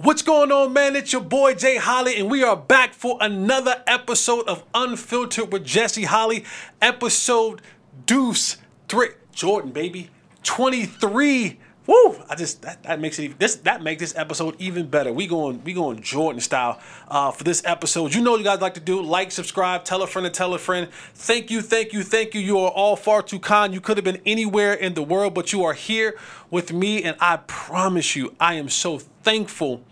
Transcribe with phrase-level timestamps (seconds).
[0.00, 0.94] What's going on, man?
[0.94, 5.64] It's your boy Jay Holly, and we are back for another episode of Unfiltered with
[5.64, 6.44] Jesse Holly,
[6.80, 7.60] episode
[8.06, 9.08] Deuce Three.
[9.32, 10.10] Jordan, baby,
[10.44, 11.58] twenty three.
[11.88, 12.16] Woo!
[12.28, 15.12] I just that, that makes it even, this that makes this episode even better.
[15.12, 16.78] We going we going Jordan style
[17.08, 18.14] uh, for this episode.
[18.14, 20.54] You know what you guys like to do: like, subscribe, tell a friend, and tell
[20.54, 20.88] a friend.
[21.14, 22.40] Thank you, thank you, thank you.
[22.40, 23.74] You are all far too kind.
[23.74, 26.16] You could have been anywhere in the world, but you are here
[26.52, 29.82] with me, and I promise you, I am so thankful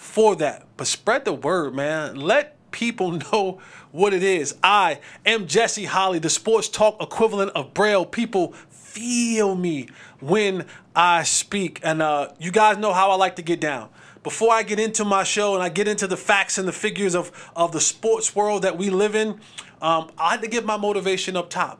[0.00, 0.66] for that.
[0.78, 2.16] But spread the word, man.
[2.16, 3.60] Let people know
[3.92, 4.54] what it is.
[4.62, 8.06] I am Jesse Holly, the sports talk equivalent of Braille.
[8.06, 10.64] People feel me when
[10.96, 11.80] I speak.
[11.84, 13.90] And uh, you guys know how I like to get down.
[14.22, 17.14] Before I get into my show and I get into the facts and the figures
[17.14, 19.38] of, of the sports world that we live in,
[19.82, 21.78] um, I had to get my motivation up top,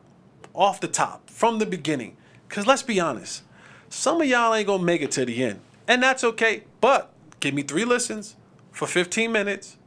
[0.53, 2.17] off the top, from the beginning.
[2.47, 3.41] Because let's be honest,
[3.89, 5.59] some of y'all ain't going to make it to the end.
[5.87, 6.63] And that's okay.
[6.79, 7.10] But
[7.41, 8.37] give me three listens
[8.71, 9.77] for 15 minutes,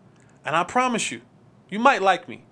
[0.44, 1.22] and I promise you,
[1.70, 2.44] you might like me.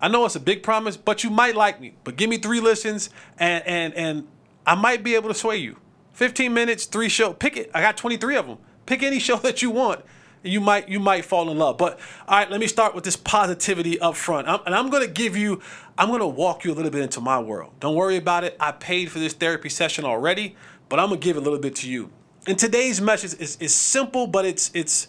[0.00, 1.94] I know it's a big promise, but you might like me.
[2.04, 4.28] But give me three listens, and and and
[4.66, 5.76] I might be able to sway you.
[6.12, 7.32] 15 minutes, three show.
[7.32, 7.70] Pick it.
[7.74, 8.58] I got 23 of them.
[8.86, 10.04] Pick any show that you want.
[10.42, 11.76] And you might you might fall in love.
[11.76, 14.48] But all right, let me start with this positivity up front.
[14.48, 15.60] I'm, and I'm gonna give you,
[15.98, 17.72] I'm gonna walk you a little bit into my world.
[17.80, 18.56] Don't worry about it.
[18.58, 20.56] I paid for this therapy session already,
[20.88, 22.10] but I'm gonna give a little bit to you.
[22.50, 25.06] And today's message is, is simple, but it's it's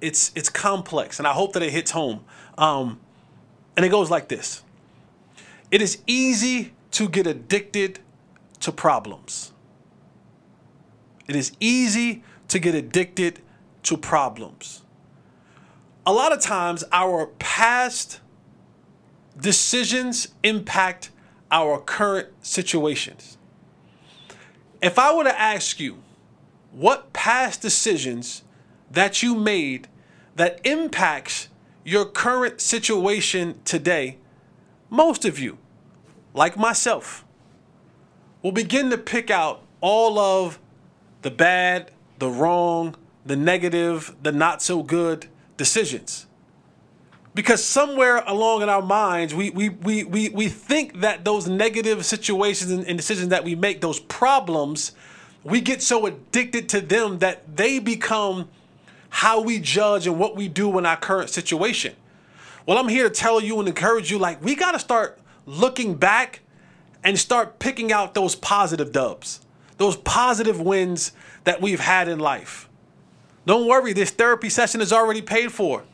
[0.00, 2.24] it's it's complex, and I hope that it hits home.
[2.56, 3.00] Um,
[3.76, 4.62] and it goes like this:
[5.72, 7.98] It is easy to get addicted
[8.60, 9.52] to problems.
[11.26, 13.40] It is easy to get addicted
[13.82, 14.84] to problems.
[16.06, 18.20] A lot of times, our past
[19.36, 21.10] decisions impact
[21.50, 23.38] our current situations.
[24.80, 26.04] If I were to ask you,
[26.76, 28.42] what past decisions
[28.90, 29.88] that you made
[30.34, 31.48] that impacts
[31.84, 34.18] your current situation today,
[34.90, 35.56] most of you,
[36.34, 37.24] like myself,
[38.42, 40.58] will begin to pick out all of
[41.22, 42.94] the bad, the wrong,
[43.24, 45.26] the negative, the not so good
[45.56, 46.26] decisions.
[47.34, 52.04] Because somewhere along in our minds, we, we, we, we, we think that those negative
[52.04, 54.92] situations and, and decisions that we make, those problems,
[55.46, 58.48] we get so addicted to them that they become
[59.08, 61.94] how we judge and what we do in our current situation.
[62.66, 65.94] Well, I'm here to tell you and encourage you like, we got to start looking
[65.94, 66.40] back
[67.04, 69.40] and start picking out those positive dubs,
[69.78, 71.12] those positive wins
[71.44, 72.68] that we've had in life.
[73.46, 75.84] Don't worry, this therapy session is already paid for.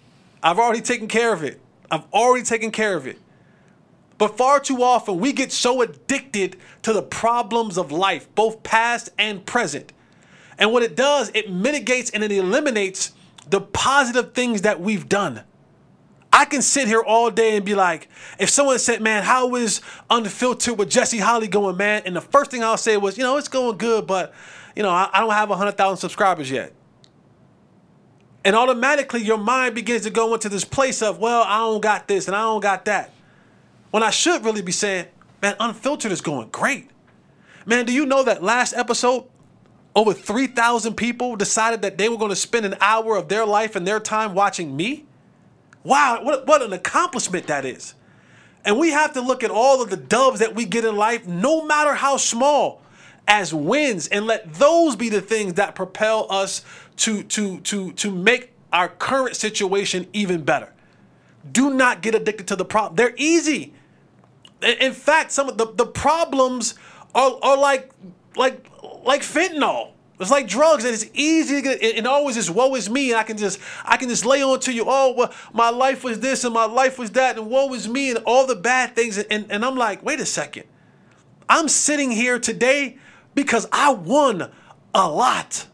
[0.42, 1.60] I've already taken care of it.
[1.90, 3.18] I've already taken care of it.
[4.22, 9.10] But far too often, we get so addicted to the problems of life, both past
[9.18, 9.92] and present.
[10.56, 13.14] And what it does, it mitigates and it eliminates
[13.50, 15.42] the positive things that we've done.
[16.32, 19.80] I can sit here all day and be like, if someone said, man, how is
[20.08, 22.02] Unfiltered with Jesse Holly going, man?
[22.06, 24.32] And the first thing I'll say was, you know, it's going good, but,
[24.76, 26.72] you know, I, I don't have 100,000 subscribers yet.
[28.44, 32.06] And automatically your mind begins to go into this place of, well, I don't got
[32.06, 33.12] this and I don't got that.
[33.92, 35.06] When I should really be saying,
[35.42, 36.88] man, Unfiltered is going great.
[37.66, 39.26] Man, do you know that last episode,
[39.94, 43.76] over 3,000 people decided that they were going to spend an hour of their life
[43.76, 45.04] and their time watching me?
[45.84, 47.94] Wow, what, what an accomplishment that is.
[48.64, 51.26] And we have to look at all of the doves that we get in life,
[51.26, 52.80] no matter how small,
[53.28, 56.64] as wins and let those be the things that propel us
[56.96, 60.72] to, to, to, to make our current situation even better.
[61.52, 62.96] Do not get addicted to the problem.
[62.96, 63.74] They're easy.
[64.62, 66.74] In fact, some of the, the problems
[67.14, 67.90] are, are like
[68.36, 68.66] like
[69.04, 69.90] like fentanyl.
[70.20, 71.96] It's like drugs, and it's easy to get.
[71.96, 74.60] And always is woe is me, and I can just I can just lay on
[74.60, 74.84] to you.
[74.86, 78.10] Oh, well, my life was this, and my life was that, and woe is me,
[78.10, 79.18] and all the bad things.
[79.18, 80.64] And and I'm like, wait a second,
[81.48, 82.98] I'm sitting here today
[83.34, 84.50] because I won
[84.94, 85.66] a lot.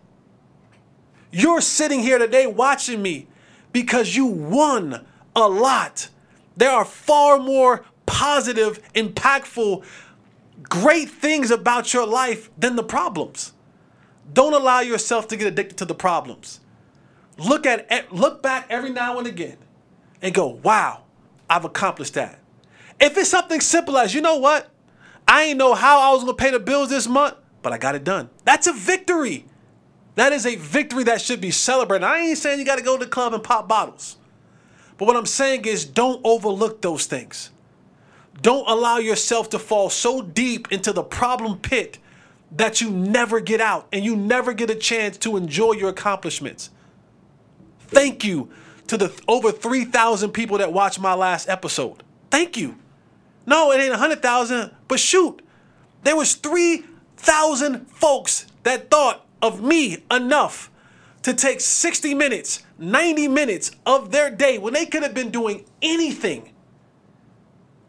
[1.30, 3.26] You're sitting here today watching me
[3.72, 5.04] because you won
[5.36, 6.08] a lot.
[6.56, 9.84] There are far more positive, impactful,
[10.62, 13.52] great things about your life than the problems.
[14.32, 16.60] Don't allow yourself to get addicted to the problems.
[17.36, 19.58] Look at look back every now and again
[20.20, 21.02] and go, "Wow,
[21.48, 22.40] I've accomplished that."
[22.98, 24.70] If it's something simple as, "You know what?
[25.28, 27.78] I ain't know how I was going to pay the bills this month, but I
[27.78, 29.44] got it done." That's a victory.
[30.16, 32.04] That is a victory that should be celebrated.
[32.04, 34.16] I ain't saying you got to go to the club and pop bottles.
[34.96, 37.50] But what I'm saying is don't overlook those things.
[38.40, 41.98] Don't allow yourself to fall so deep into the problem pit
[42.52, 46.70] that you never get out and you never get a chance to enjoy your accomplishments.
[47.80, 48.48] Thank you
[48.86, 52.02] to the over 3,000 people that watched my last episode.
[52.30, 52.76] Thank you.
[53.46, 55.42] No, it ain't 100,000, but shoot,
[56.04, 60.70] there was 3,000 folks that thought of me enough
[61.22, 65.64] to take 60 minutes, 90 minutes of their day when they could have been doing
[65.82, 66.52] anything.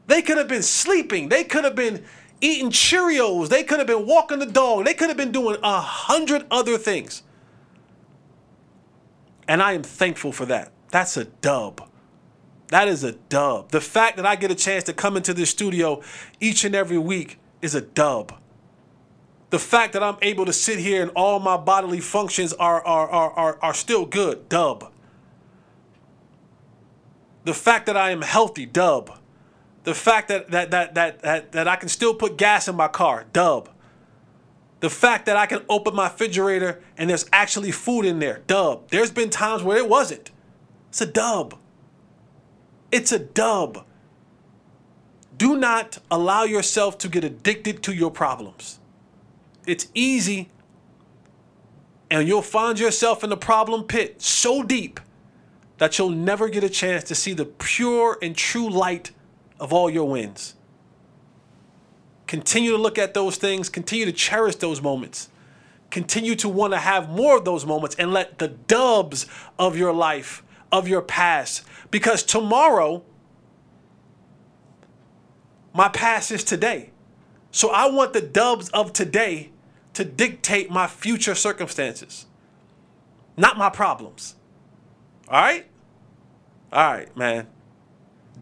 [0.10, 1.30] They could have been sleeping.
[1.30, 2.04] They could have been
[2.42, 3.50] eating Cheerios.
[3.50, 4.86] They could have been walking the dog.
[4.86, 7.22] They could have been doing a hundred other things.
[9.48, 10.72] And I am thankful for that.
[10.90, 11.88] That's a dub.
[12.70, 13.70] That is a dub.
[13.70, 16.02] The fact that I get a chance to come into this studio
[16.40, 18.34] each and every week is a dub.
[19.52, 23.08] The fact that I'm able to sit here and all my bodily functions are, are,
[23.08, 24.92] are, are, are still good, dub.
[27.44, 29.19] The fact that I am healthy, dub.
[29.84, 32.88] The fact that, that, that, that, that, that I can still put gas in my
[32.88, 33.70] car, dub.
[34.82, 38.90] The fact that I can open my refrigerator and there's actually food in there, dub.
[38.90, 40.32] There's been times where it wasn't.
[40.90, 41.58] It's a dub.
[42.92, 43.86] It's a dub.
[45.38, 48.80] Do not allow yourself to get addicted to your problems.
[49.66, 50.50] It's easy,
[52.10, 55.00] and you'll find yourself in the problem pit so deep
[55.78, 59.12] that you'll never get a chance to see the pure and true light
[59.60, 60.56] of all your wins.
[62.28, 65.30] Continue to look at those things, continue to cherish those moments,
[65.90, 69.26] continue to want to have more of those moments, and let the dubs
[69.58, 71.64] of your life of your past.
[71.90, 73.04] Because tomorrow,
[75.74, 76.92] my past is today.
[77.52, 79.50] So I want the dubs of today
[79.94, 82.28] to dictate my future circumstances,
[83.36, 84.36] not my problems.
[85.28, 85.66] All right?
[86.72, 87.48] All right, man.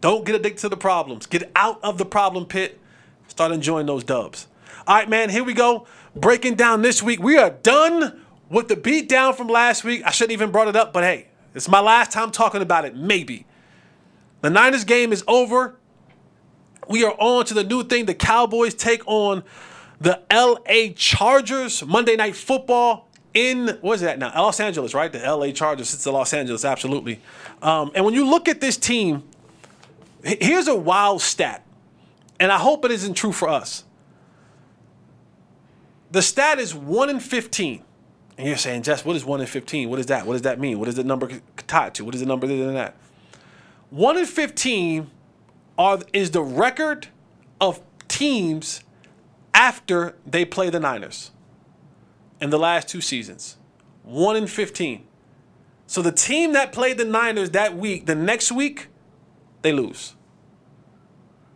[0.00, 1.26] Don't get addicted to the problems.
[1.26, 2.78] Get out of the problem pit.
[3.26, 4.46] Start enjoying those dubs.
[4.86, 5.86] All right, man, here we go.
[6.14, 7.20] Breaking down this week.
[7.20, 10.02] We are done with the beat down from last week.
[10.04, 12.96] I shouldn't even brought it up, but hey, it's my last time talking about it,
[12.96, 13.46] maybe.
[14.40, 15.76] The Niners game is over.
[16.88, 18.06] We are on to the new thing.
[18.06, 19.42] The Cowboys take on
[20.00, 24.32] the LA Chargers Monday Night Football in what is that now?
[24.34, 25.12] Los Angeles, right?
[25.12, 25.92] The LA Chargers.
[25.92, 27.20] It's the Los Angeles, absolutely.
[27.60, 29.22] Um, and when you look at this team,
[30.22, 31.64] here's a wild stat,
[32.40, 33.84] and I hope it isn't true for us.
[36.10, 37.84] The stat is one in fifteen.
[38.38, 39.90] And you're saying, Jess, what is 1 in 15?
[39.90, 40.24] What is that?
[40.24, 40.78] What does that mean?
[40.78, 42.04] What is the number tied to?
[42.04, 42.94] What is the number than that?
[43.90, 45.10] 1 in 15
[45.76, 47.08] are, is the record
[47.60, 48.84] of teams
[49.52, 51.32] after they play the Niners
[52.40, 53.56] in the last two seasons.
[54.04, 55.04] 1 in 15.
[55.88, 58.86] So the team that played the Niners that week, the next week,
[59.62, 60.14] they lose.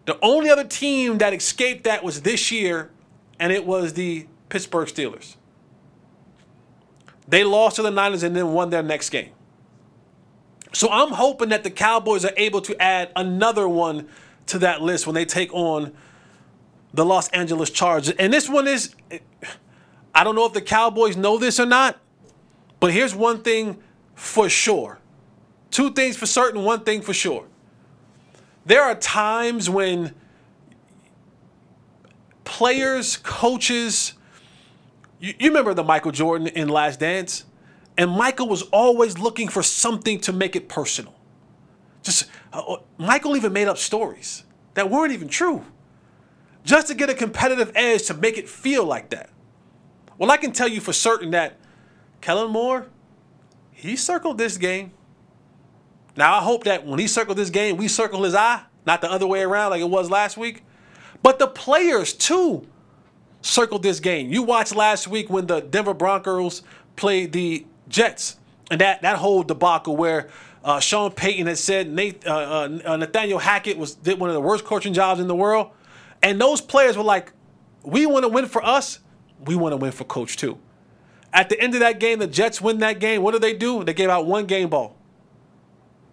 [0.06, 2.90] The only other team that escaped that was this year,
[3.38, 5.36] and it was the Pittsburgh Steelers.
[7.28, 9.30] They lost to the Niners and then won their next game.
[10.72, 14.08] So I'm hoping that the Cowboys are able to add another one
[14.46, 15.92] to that list when they take on
[16.92, 18.14] the Los Angeles Chargers.
[18.16, 18.94] And this one is,
[20.14, 21.98] I don't know if the Cowboys know this or not,
[22.80, 23.78] but here's one thing
[24.14, 24.98] for sure.
[25.70, 27.46] Two things for certain, one thing for sure.
[28.64, 30.14] There are times when
[32.44, 34.14] players, coaches,
[35.18, 37.44] you, you remember the Michael Jordan in Last Dance?
[37.96, 41.14] And Michael was always looking for something to make it personal.
[42.02, 45.64] Just uh, uh, Michael even made up stories that weren't even true,
[46.64, 49.30] just to get a competitive edge to make it feel like that.
[50.18, 51.58] Well, I can tell you for certain that
[52.20, 52.86] Kellen Moore,
[53.72, 54.92] he circled this game.
[56.16, 59.10] Now I hope that when he circled this game, we circle his eye, not the
[59.10, 60.62] other way around like it was last week.
[61.22, 62.66] But the players too
[63.40, 64.30] circled this game.
[64.30, 66.62] You watched last week when the Denver Broncos
[66.96, 68.38] played the Jets,
[68.70, 70.28] and that that whole debacle where
[70.64, 74.40] uh, Sean Payton had said Nate, uh, uh, Nathaniel Hackett was did one of the
[74.40, 75.70] worst coaching jobs in the world,
[76.22, 77.32] and those players were like,
[77.84, 79.00] "We want to win for us.
[79.44, 80.58] We want to win for Coach too."
[81.32, 83.22] At the end of that game, the Jets win that game.
[83.22, 83.84] What did they do?
[83.84, 84.96] They gave out one game ball.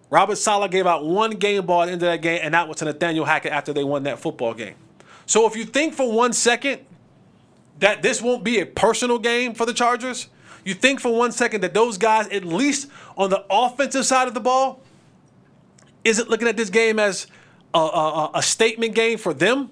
[0.09, 2.67] Robert Saleh gave out one game ball at the end of that game, and that
[2.67, 4.75] was to Nathaniel Hackett after they won that football game.
[5.25, 6.81] So if you think for one second
[7.79, 10.27] that this won't be a personal game for the Chargers?
[10.65, 14.33] You think for one second that those guys, at least on the offensive side of
[14.33, 14.81] the ball,
[16.03, 17.27] isn't looking at this game as
[17.73, 19.69] a, a, a statement game for them?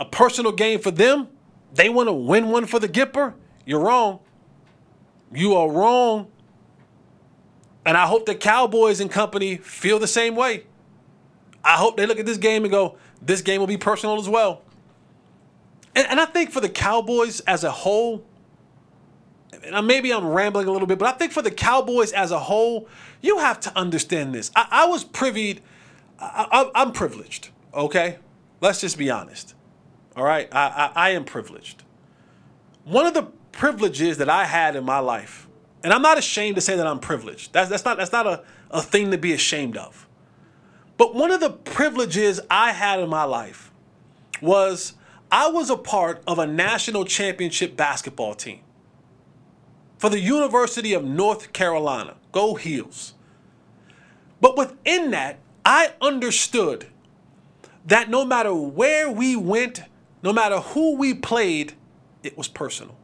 [0.00, 1.28] A personal game for them?
[1.74, 3.34] They want to win one for the Gipper?
[3.64, 4.20] You're wrong.
[5.32, 6.30] You are wrong.
[7.88, 10.64] And I hope the Cowboys and company feel the same way.
[11.64, 14.28] I hope they look at this game and go, this game will be personal as
[14.28, 14.60] well.
[15.94, 18.26] And, and I think for the Cowboys as a whole,
[19.64, 22.38] and maybe I'm rambling a little bit, but I think for the Cowboys as a
[22.38, 22.86] whole,
[23.22, 24.50] you have to understand this.
[24.54, 25.62] I, I was privy,
[26.20, 28.18] I, am privileged, okay?
[28.60, 29.54] Let's just be honest.
[30.14, 30.46] All right?
[30.52, 31.84] I, I, I am privileged.
[32.84, 35.47] One of the privileges that I had in my life,
[35.84, 37.52] and I'm not ashamed to say that I'm privileged.
[37.52, 40.06] That's, that's not, that's not a, a thing to be ashamed of.
[40.96, 43.70] But one of the privileges I had in my life
[44.42, 44.94] was
[45.30, 48.60] I was a part of a national championship basketball team
[49.98, 52.16] for the University of North Carolina.
[52.32, 53.14] Go Heels.
[54.40, 56.86] But within that, I understood
[57.86, 59.82] that no matter where we went,
[60.22, 61.74] no matter who we played,
[62.22, 62.97] it was personal.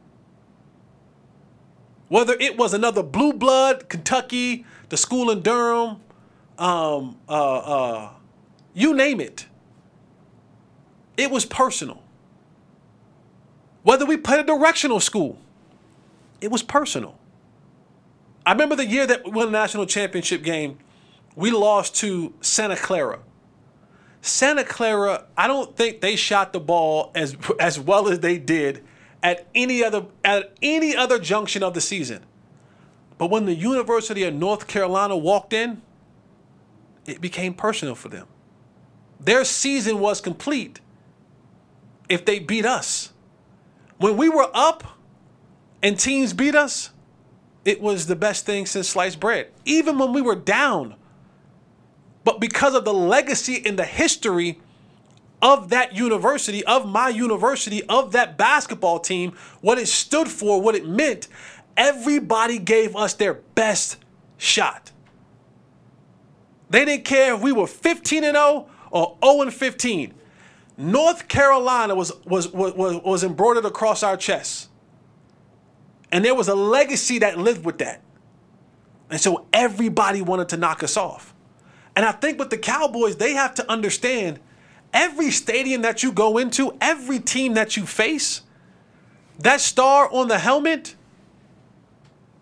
[2.15, 5.97] Whether it was another blue blood, Kentucky, the school in Durham,
[6.57, 8.09] um, uh, uh,
[8.73, 9.47] you name it,
[11.17, 12.01] it was personal.
[13.83, 15.37] Whether we played a directional school,
[16.39, 17.19] it was personal.
[18.45, 20.77] I remember the year that we won the national championship game,
[21.35, 23.19] we lost to Santa Clara.
[24.21, 28.85] Santa Clara, I don't think they shot the ball as as well as they did
[29.25, 32.23] at any other at any other junction of the season.
[33.17, 35.81] But when the University of North Carolina walked in,
[37.07, 38.27] it became personal for them.
[39.19, 40.79] Their season was complete
[42.07, 43.13] if they beat us.
[43.97, 44.83] When we were up
[45.81, 46.91] and teams beat us,
[47.63, 49.47] it was the best thing since sliced bread.
[49.63, 50.95] Even when we were down.
[52.23, 54.59] But because of the legacy and the history
[55.45, 60.73] of that university, of my university, of that basketball team, what it stood for, what
[60.73, 61.27] it meant,
[61.77, 63.97] everybody gave us their best
[64.37, 64.91] shot.
[66.71, 70.15] They didn't care if we were 15 and 0 or 0 and 15.
[70.77, 74.69] North Carolina was, was, was, was embroidered across our chests.
[76.11, 78.01] And there was a legacy that lived with that.
[79.11, 81.35] And so everybody wanted to knock us off.
[81.95, 84.39] And I think with the Cowboys, they have to understand
[84.95, 88.41] every stadium that you go into, every team that you face,
[89.39, 90.95] that star on the helmet,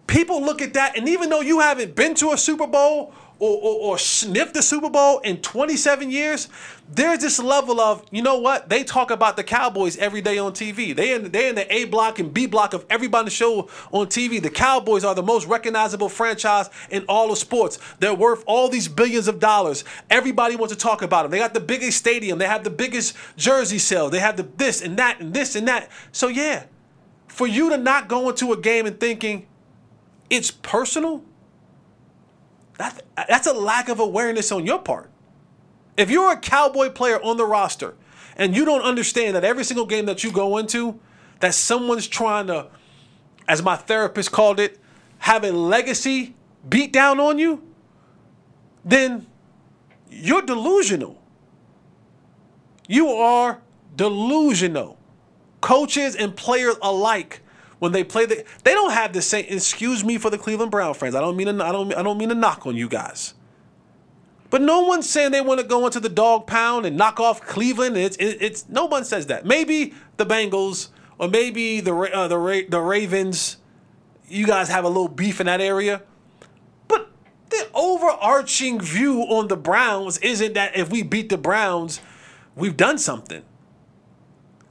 [0.08, 3.58] people look at that, and even though you haven't been to a Super Bowl or,
[3.58, 6.48] or, or sniffed the Super Bowl in 27 years,
[6.90, 8.70] there's this level of, you know what?
[8.70, 10.96] They talk about the Cowboys every day on TV.
[10.96, 14.42] They in, they in the A block and B block of everybody show on TV.
[14.42, 17.80] The Cowboys are the most recognizable franchise in all of sports.
[18.00, 19.84] They're worth all these billions of dollars.
[20.10, 21.32] Everybody wants to talk about them.
[21.32, 22.38] They got the biggest stadium.
[22.38, 24.10] They have the biggest jersey sale.
[24.10, 25.90] They have the this and that and this and that.
[26.12, 26.66] So yeah,
[27.28, 29.48] for you to not go into a game and thinking
[30.30, 31.24] it's personal,
[32.84, 35.10] that, that's a lack of awareness on your part.
[35.96, 37.96] If you're a cowboy player on the roster
[38.36, 41.00] and you don't understand that every single game that you go into,
[41.40, 42.68] that someone's trying to,
[43.48, 44.80] as my therapist called it,
[45.20, 46.36] have a legacy
[46.68, 47.64] beat down on you,
[48.84, 49.28] then
[50.10, 51.22] you're delusional.
[52.88, 53.62] You are
[53.96, 54.98] delusional.
[55.62, 57.42] Coaches and players alike
[57.84, 60.94] when they play the they don't have the same excuse me for the Cleveland Brown
[60.94, 61.16] fans.
[61.16, 63.34] I don't mean to, I don't I don't mean to knock on you guys.
[64.50, 67.42] But no one's saying they want to go into the dog pound and knock off
[67.42, 67.98] Cleveland.
[67.98, 69.46] It's it, it's no one says that.
[69.46, 73.58] Maybe the Bengals or maybe the uh, the the Ravens.
[74.30, 76.04] You guys have a little beef in that area.
[76.88, 77.12] But
[77.50, 82.00] the overarching view on the Browns isn't that if we beat the Browns,
[82.56, 83.44] we've done something.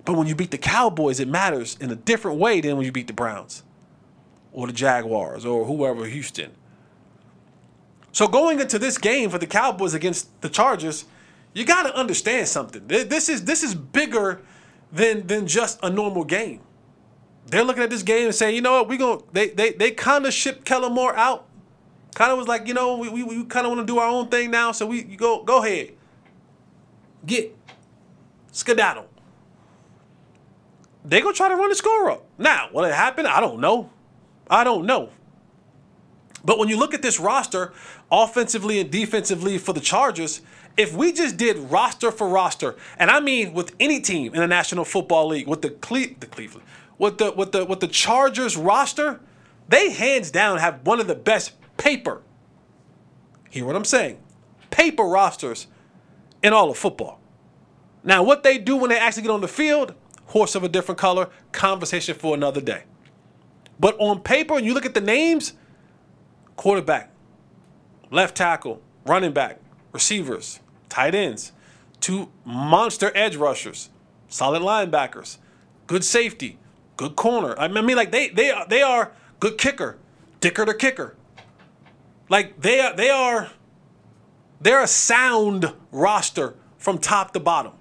[0.05, 2.93] But when you beat the Cowboys, it matters in a different way than when you
[2.93, 3.63] beat the Browns
[4.53, 6.53] or the Jaguars or whoever, Houston.
[8.11, 11.07] So going into this game for the Cowboys against the Chargers,
[11.55, 12.87] you got to understand something.
[12.87, 14.43] This is this is bigger
[14.93, 16.61] than than just a normal game.
[17.47, 19.91] They're looking at this game and saying, you know what, we going they they they
[19.93, 21.47] kind of shipped Kellen Moore out.
[22.15, 24.09] Kind of was like, you know, we, we, we kind of want to do our
[24.09, 25.93] own thing now, so we you go go ahead.
[27.25, 27.57] Get
[28.51, 29.09] skedaddle
[31.05, 32.25] they gonna try to run the score up.
[32.39, 33.27] Now, will it happen?
[33.27, 33.91] I don't know.
[34.49, 35.11] I don't know.
[36.45, 37.73] But when you look at this roster,
[38.11, 40.43] offensively and defensively for the Chargers,
[40.77, 44.47] if we just did roster for roster, and I mean with any team in the
[44.47, 46.67] National Football League, with the Cle- the Cleveland,
[46.99, 49.21] with the with the with the Chargers roster,
[49.69, 52.23] they hands down have one of the best paper.
[53.51, 54.19] Hear what I'm saying?
[54.71, 55.67] Paper rosters
[56.43, 57.21] in all of football.
[58.03, 59.95] Now, what they do when they actually get on the field,
[60.33, 62.85] horse of a different color, conversation for another day.
[63.79, 65.55] But on paper, and you look at the names
[66.57, 67.11] quarterback,
[68.11, 69.61] left tackle, running back,
[69.93, 71.53] receivers, tight ends,
[72.01, 73.91] two monster edge rushers,
[74.29, 75.39] solid linebackers,
[75.87, 76.59] good safety,
[76.97, 77.59] good corner.
[77.59, 79.99] I mean, like they they are, they are good kicker,
[80.43, 81.15] Dicker to kicker.
[82.29, 83.53] Like they are, they are,
[84.61, 87.73] they're a sound roster from top to bottom.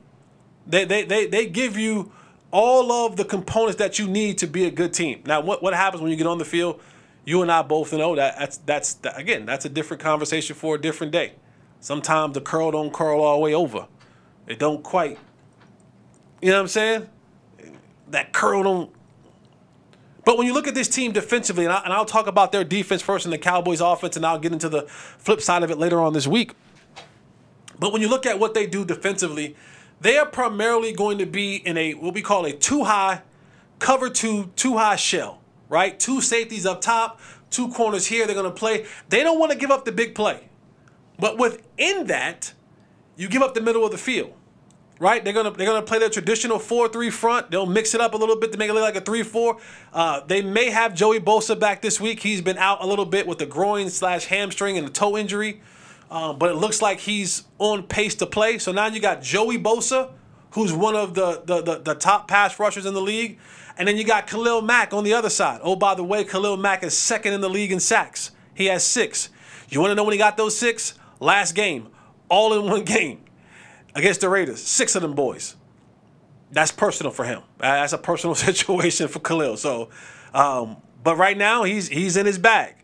[0.67, 2.11] They, they, they, they give you
[2.51, 5.23] all of the components that you need to be a good team.
[5.25, 6.81] Now, what, what happens when you get on the field?
[7.23, 10.81] You and I both know that that's that's again that's a different conversation for a
[10.81, 11.33] different day.
[11.79, 13.87] Sometimes the curl don't curl all the way over.
[14.47, 15.17] It don't quite.
[16.41, 17.09] You know what I'm saying?
[18.09, 18.91] That curl don't.
[20.25, 23.01] But when you look at this team defensively, and, I, will talk about their defense
[23.01, 25.99] first and the Cowboys' offense, and I'll get into the flip side of it later
[25.99, 26.53] on this week.
[27.79, 29.55] But when you look at what they do defensively,
[30.01, 33.21] they are primarily going to be in a what we call a two high,
[33.79, 35.99] cover two, two high shell, right?
[35.99, 38.25] Two safeties up top, two corners here.
[38.25, 38.85] They're going to play.
[39.09, 40.49] They don't want to give up the big play.
[41.19, 42.53] But within that,
[43.15, 44.33] you give up the middle of the field,
[44.99, 45.23] right?
[45.23, 47.51] They're gonna they're gonna play their traditional four three front.
[47.51, 49.57] They'll mix it up a little bit to make it look like a three four.
[49.93, 52.21] Uh, they may have Joey Bosa back this week.
[52.21, 55.61] He's been out a little bit with the groin slash hamstring and the toe injury,
[56.11, 58.59] um, but it looks like he's on pace to play.
[58.59, 60.11] So now you got Joey Bosa,
[60.51, 63.39] who's one of the the, the, the top pass rushers in the league.
[63.77, 65.61] And then you got Khalil Mack on the other side.
[65.63, 68.31] Oh, by the way, Khalil Mack is second in the league in sacks.
[68.53, 69.29] He has six.
[69.69, 70.93] You want to know when he got those six?
[71.21, 71.87] last game,
[72.27, 73.23] all in one game
[73.95, 74.61] against the Raiders.
[74.61, 75.55] Six of them boys.
[76.51, 77.43] That's personal for him.
[77.59, 79.55] That's a personal situation for Khalil.
[79.55, 79.89] So,
[80.33, 82.75] um, but right now he's he's in his bag.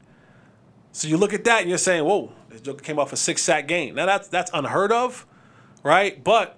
[0.93, 3.41] So you look at that and you're saying, "Whoa, this Joker came off a six
[3.41, 5.25] sack game." Now that's that's unheard of,
[5.83, 6.23] right?
[6.23, 6.57] But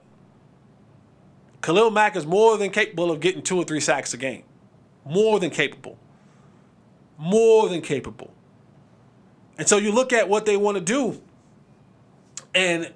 [1.62, 4.44] Khalil Mack is more than capable of getting two or three sacks a game.
[5.06, 5.98] More than capable.
[7.18, 8.34] More than capable.
[9.58, 11.22] And so you look at what they want to do
[12.56, 12.94] and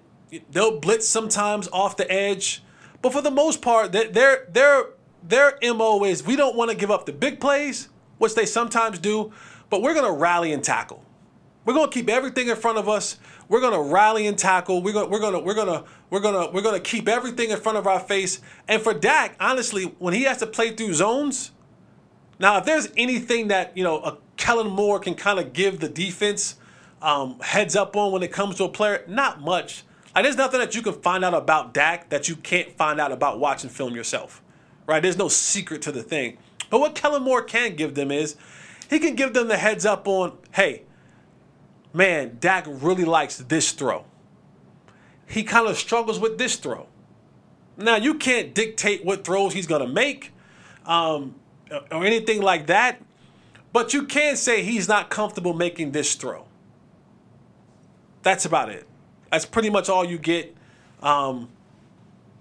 [0.51, 2.63] they'll blitz sometimes off the edge,
[3.01, 4.85] but for the most part, their their
[5.21, 8.99] their mo is we don't want to give up the big plays, which they sometimes
[8.99, 9.31] do,
[9.69, 11.02] but we're gonna rally and tackle.
[11.65, 13.17] We're gonna keep everything in front of us.
[13.47, 14.81] We're gonna rally and tackle.
[14.81, 17.87] We're gonna we're gonna we're gonna we're gonna we're gonna keep everything in front of
[17.87, 18.41] our face.
[18.67, 21.51] And for Dak, honestly, when he has to play through zones,
[22.39, 25.87] now if there's anything that you know a Kellen Moore can kind of give the
[25.87, 26.55] defense
[27.01, 29.03] um, heads up on when it comes to a player?
[29.07, 29.83] Not much.
[30.15, 33.11] Like there's nothing that you can find out about Dak that you can't find out
[33.11, 34.41] about watching film yourself.
[34.85, 35.01] Right?
[35.01, 36.37] There's no secret to the thing.
[36.69, 38.35] But what Kellen Moore can give them is
[38.89, 40.83] he can give them the heads up on, hey,
[41.93, 44.05] man, Dak really likes this throw.
[45.27, 46.87] He kind of struggles with this throw.
[47.77, 50.31] Now you can't dictate what throws he's gonna make,
[50.85, 51.35] um,
[51.91, 53.01] or anything like that,
[53.71, 56.45] but you can say he's not comfortable making this throw.
[58.21, 58.87] That's about it.
[59.31, 60.55] That's pretty much all you get.
[61.01, 61.49] Um,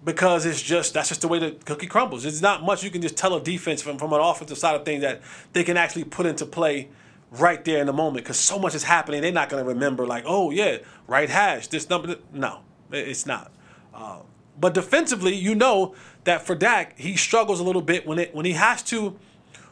[0.04, 2.24] because it's just that's just the way the cookie crumbles.
[2.24, 4.84] It's not much you can just tell a defense from, from an offensive side of
[4.84, 6.88] things that they can actually put into play
[7.32, 9.22] right there in the moment because so much is happening.
[9.22, 12.16] They're not going to remember like, oh yeah, right hash this number.
[12.32, 13.50] No, it's not.
[13.94, 14.20] Uh,
[14.58, 18.44] but defensively, you know that for Dak, he struggles a little bit when it when
[18.44, 19.18] he has to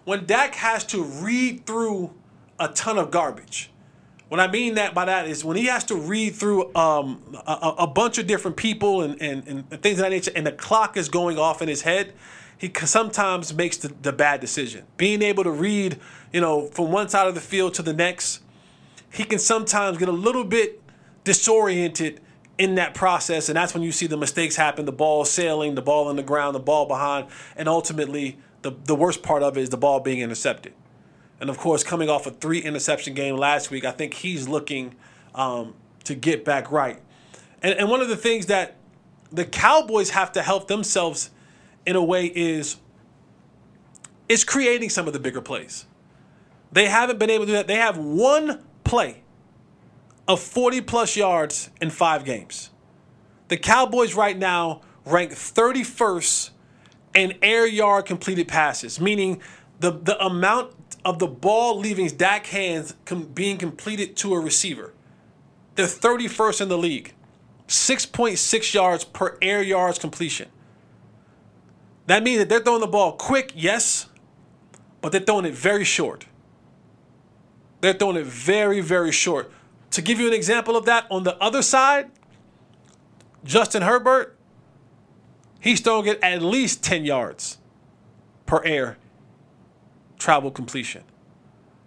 [0.05, 2.12] when Dak has to read through
[2.59, 3.70] a ton of garbage.
[4.29, 7.75] What I mean that by that is when he has to read through um, a,
[7.79, 10.96] a, bunch of different people and, and, and things of that nature, and the clock
[10.96, 12.12] is going off in his head,
[12.57, 14.85] he sometimes makes the, the bad decision.
[14.96, 15.99] Being able to read,
[16.33, 18.40] you know, from one side of the field to the next,
[19.12, 20.81] he can sometimes get a little bit
[21.25, 22.21] disoriented
[22.59, 25.83] in that process, and that's when you see the mistakes happen: the ball sailing, the
[25.83, 29.62] ball on the ground, the ball behind, and ultimately the the worst part of it
[29.62, 30.75] is the ball being intercepted.
[31.40, 34.95] And of course, coming off a three interception game last week, I think he's looking
[35.35, 37.01] um, to get back right.
[37.62, 38.77] And, and one of the things that
[39.33, 41.31] the Cowboys have to help themselves
[41.87, 42.77] in a way is
[44.29, 45.87] is creating some of the bigger plays.
[46.73, 47.67] They haven't been able to do that.
[47.67, 49.23] They have one play
[50.29, 52.71] of 40 plus yards in five games.
[53.49, 56.51] The Cowboys right now rank 31st
[57.15, 59.43] in air yard completed passes, meaning
[59.81, 64.93] the, the amount of the ball leaving Dak hands com- being completed to a receiver.
[65.75, 67.15] They're 31st in the league.
[67.67, 70.49] 6.6 yards per air yards completion.
[72.07, 74.07] That means that they're throwing the ball quick, yes,
[75.01, 76.27] but they're throwing it very short.
[77.81, 79.51] They're throwing it very, very short.
[79.93, 82.11] To give you an example of that, on the other side,
[83.45, 84.37] Justin Herbert,
[85.61, 87.59] he's throwing it at least 10 yards
[88.47, 88.99] per air
[90.19, 91.03] travel completion.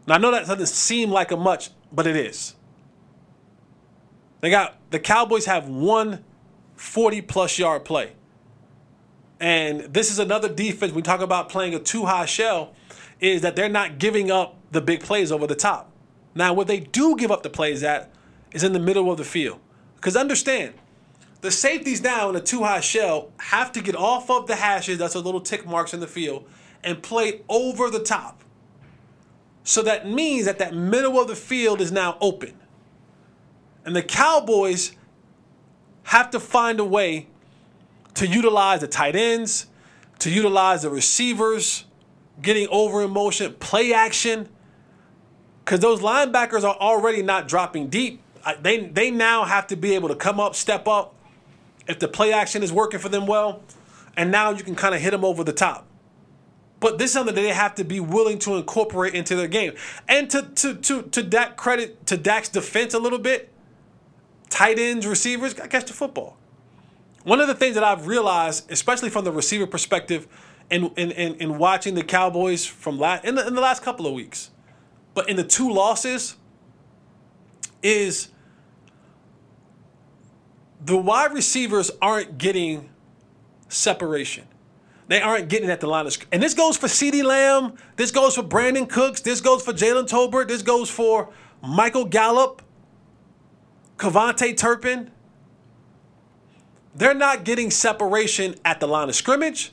[0.07, 2.55] Now I know that doesn't seem like a much, but it is.
[4.41, 6.23] They got the Cowboys have one
[6.75, 8.11] 40 plus yard play.
[9.39, 10.91] And this is another defense.
[10.91, 12.73] We talk about playing a too high shell.
[13.19, 15.91] is that they're not giving up the big plays over the top.
[16.35, 18.11] Now, where they do give up the plays at
[18.51, 19.59] is in the middle of the field.
[19.95, 20.73] Because understand,
[21.41, 24.97] the safeties now in a two high shell have to get off of the hashes,
[24.97, 26.45] that's those little tick marks in the field,
[26.83, 28.43] and play over the top.
[29.63, 32.53] So that means that that middle of the field is now open.
[33.85, 34.93] And the Cowboys
[36.03, 37.27] have to find a way
[38.15, 39.67] to utilize the tight ends,
[40.19, 41.85] to utilize the receivers,
[42.41, 44.49] getting over in motion, play action.
[45.63, 48.21] Because those linebackers are already not dropping deep.
[48.61, 51.15] They, they now have to be able to come up, step up,
[51.87, 53.61] if the play action is working for them well.
[54.17, 55.87] And now you can kind of hit them over the top.
[56.79, 59.73] But this is something that they have to be willing to incorporate into their game.
[60.09, 63.53] And to to to to Dak credit to Dak's defense a little bit,
[64.49, 66.35] tight ends, receivers, got catch the football.
[67.23, 70.27] One of the things that I've realized, especially from the receiver perspective,
[70.69, 74.05] in in, in, in watching the Cowboys from last in the, in the last couple
[74.05, 74.51] of weeks,
[75.13, 76.35] but in the two losses,
[77.81, 78.29] is
[80.83, 82.89] the wide receivers aren't getting
[83.67, 84.47] separation.
[85.07, 86.29] They aren't getting at the line of scrimmage.
[86.31, 87.75] And this goes for CeeDee Lamb.
[87.97, 89.21] This goes for Brandin Cooks.
[89.21, 90.47] This goes for Jalen Tolbert.
[90.47, 91.29] This goes for
[91.61, 92.61] Michael Gallup,
[93.97, 95.11] KaVontae Turpin.
[96.95, 99.71] They're not getting separation at the line of scrimmage.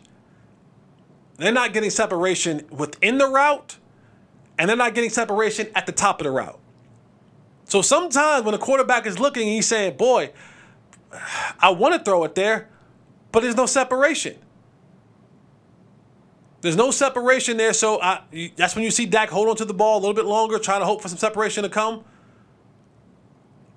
[1.36, 3.76] They're not getting separation within the route.
[4.60, 6.58] And they're not getting separation at the top of the route.
[7.64, 10.32] So sometimes when a quarterback is looking, and he's saying, Boy,
[11.58, 12.68] I want to throw it there,
[13.32, 14.36] but there's no separation.
[16.60, 18.20] There's no separation there, so I,
[18.54, 20.80] that's when you see Dak hold on to the ball a little bit longer, trying
[20.80, 22.04] to hope for some separation to come.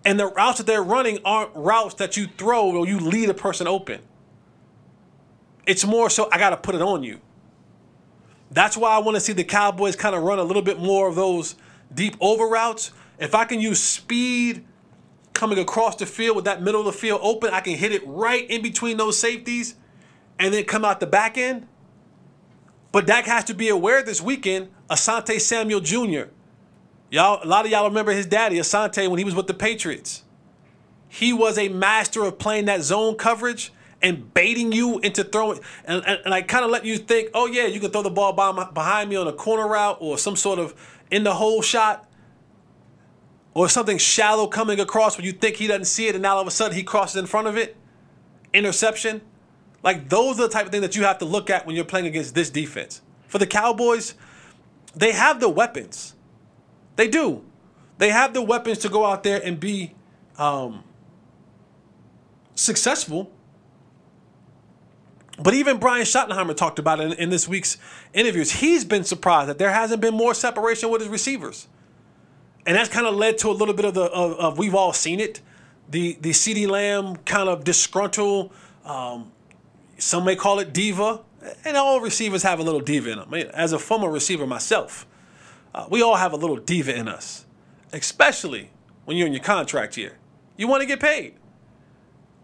[0.03, 3.33] And the routes that they're running aren't routes that you throw or you lead a
[3.33, 4.01] person open.
[5.65, 7.21] It's more so I got to put it on you.
[8.53, 11.07] That's why I want to see the Cowboys kind of run a little bit more
[11.07, 11.55] of those
[11.93, 12.91] deep over routes.
[13.19, 14.65] If I can use speed
[15.33, 18.03] coming across the field with that middle of the field open, I can hit it
[18.05, 19.75] right in between those safeties
[20.39, 21.67] and then come out the back end
[22.93, 26.29] but Dak has to be aware this weekend, Asante Samuel Jr.
[27.09, 30.21] Y'all, a lot of y'all remember his daddy, Asante, when he was with the Patriots.
[31.09, 35.61] He was a master of playing that zone coverage and baiting you into throwing.
[35.85, 38.09] And, and, and I kind of let you think, oh, yeah, you can throw the
[38.09, 40.75] ball by, behind me on a corner route or some sort of
[41.09, 42.07] in the hole shot
[43.53, 46.41] or something shallow coming across where you think he doesn't see it and now all
[46.41, 47.77] of a sudden he crosses in front of it.
[48.53, 49.21] Interception.
[49.81, 51.85] Like those are the type of thing that you have to look at when you're
[51.85, 53.01] playing against this defense.
[53.27, 54.15] For the Cowboys,
[54.95, 56.13] they have the weapons.
[56.97, 57.43] They do.
[57.97, 59.93] They have the weapons to go out there and be
[60.37, 60.83] um,
[62.55, 63.31] successful.
[65.39, 67.77] But even Brian Schottenheimer talked about it in, in, this week's
[68.13, 68.51] interviews.
[68.51, 71.67] He's been surprised that there hasn't been more separation with his receivers,
[72.67, 74.93] and that's kind of led to a little bit of the of, of we've all
[74.93, 75.41] seen it,
[75.89, 78.51] the the CeeDee Lamb kind of disgruntled,
[78.85, 79.31] um,
[79.97, 81.21] some may call it diva,
[81.65, 83.33] and all receivers have a little diva in them.
[83.33, 85.07] As a former receiver myself,
[85.73, 87.45] uh, we all have a little diva in us,
[87.91, 88.69] especially
[89.05, 90.17] when you're in your contract year.
[90.57, 91.35] You want to get paid.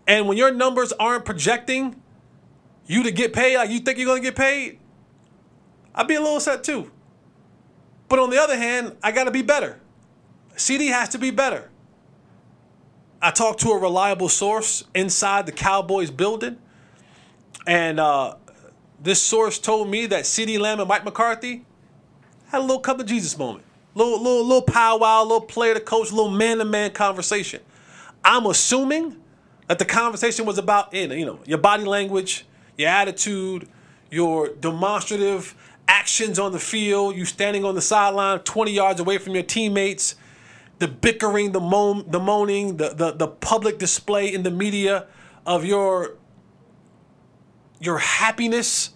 [0.07, 2.01] And when your numbers aren't projecting
[2.89, 4.79] you to get paid like you think you're to get paid,
[5.95, 6.91] I'd be a little upset too.
[8.09, 9.79] But on the other hand, I got to be better.
[10.55, 11.69] CeeDee has to be better.
[13.21, 16.57] I talked to a reliable source inside the Cowboys building
[17.67, 18.35] and uh,
[18.99, 21.65] this source told me that CeeDee Lamb and Mike McCarthy
[22.47, 23.63] had a little cup of Jesus moment.
[23.93, 27.61] Little, little, little powwow, little player to coach, little man to man conversation.
[28.23, 29.17] I'm assuming
[29.67, 32.45] that the conversation was about in, you know your body language,
[32.79, 33.67] your attitude,
[34.09, 35.53] your demonstrative
[35.89, 40.15] actions on the field, you standing on the sideline 20 yards away from your teammates,
[40.79, 45.07] the bickering, the moan, the moaning, the, the, the public display in the media
[45.45, 46.15] of your
[47.81, 48.91] your happiness,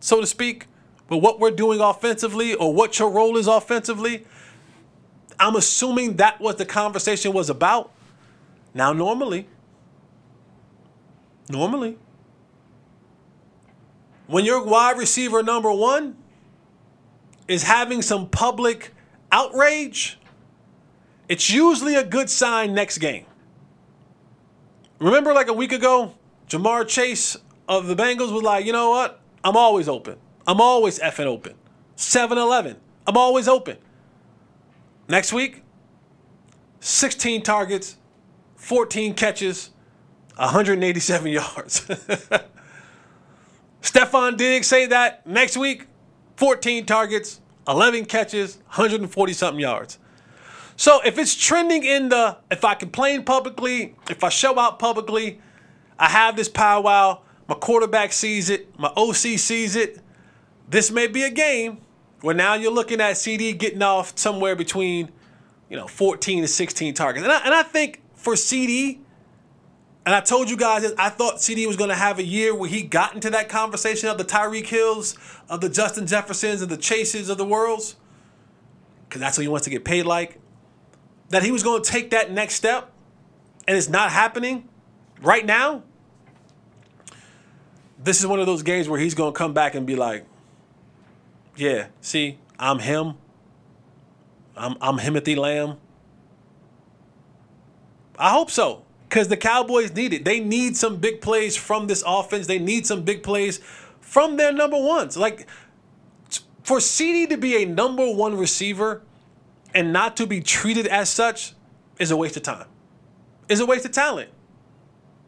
[0.00, 0.66] so to speak,
[1.08, 4.26] with what we're doing offensively or what your role is offensively.
[5.38, 7.92] I'm assuming that what the conversation was about.
[8.74, 9.48] Now, normally,
[11.50, 11.98] normally,
[14.32, 16.16] when your wide receiver number one
[17.46, 18.94] is having some public
[19.30, 20.18] outrage,
[21.28, 23.26] it's usually a good sign next game.
[24.98, 26.14] Remember, like a week ago,
[26.48, 27.36] Ja'Marr Chase
[27.68, 29.20] of the Bengals was like, you know what?
[29.44, 30.16] I'm always open.
[30.46, 31.54] I'm always effing open.
[31.96, 32.76] 7 Eleven.
[33.06, 33.76] I'm always open.
[35.10, 35.62] Next week,
[36.80, 37.96] 16 targets,
[38.56, 39.70] 14 catches,
[40.36, 41.86] 187 yards.
[43.82, 45.86] Stefon Diggs say that next week,
[46.36, 49.98] 14 targets, 11 catches, 140 something yards.
[50.76, 55.40] So if it's trending in the, if I complain publicly, if I show out publicly,
[55.98, 59.98] I have this powwow, my quarterback sees it, my OC sees it,
[60.68, 61.78] this may be a game
[62.22, 65.10] where now you're looking at CeeDee getting off somewhere between,
[65.68, 67.24] you know, 14 to 16 targets.
[67.24, 69.00] And I, and I think for CeeDee,
[70.04, 72.68] and I told you guys I thought CeeDee was going to have a year where
[72.68, 75.16] he got into that conversation of the Tyreek Hills,
[75.48, 77.96] of the Justin Jeffersons, of the Chases of the worlds,
[79.08, 80.38] because that's what he wants to get paid like.
[81.28, 82.92] That he was going to take that next step,
[83.66, 84.68] and it's not happening
[85.22, 85.84] right now.
[88.02, 90.26] This is one of those games where he's going to come back and be like,
[91.56, 93.14] yeah, see, I'm him.
[94.56, 95.78] I'm I'm Timothy Lamb.
[98.18, 98.84] I hope so.
[99.12, 100.24] Because the Cowboys need it.
[100.24, 102.46] They need some big plays from this offense.
[102.46, 103.60] They need some big plays
[104.00, 105.18] from their number ones.
[105.18, 105.46] Like
[106.62, 109.02] for CeeDee to be a number one receiver
[109.74, 111.52] and not to be treated as such
[111.98, 112.64] is a waste of time.
[113.50, 114.30] Is a waste of talent.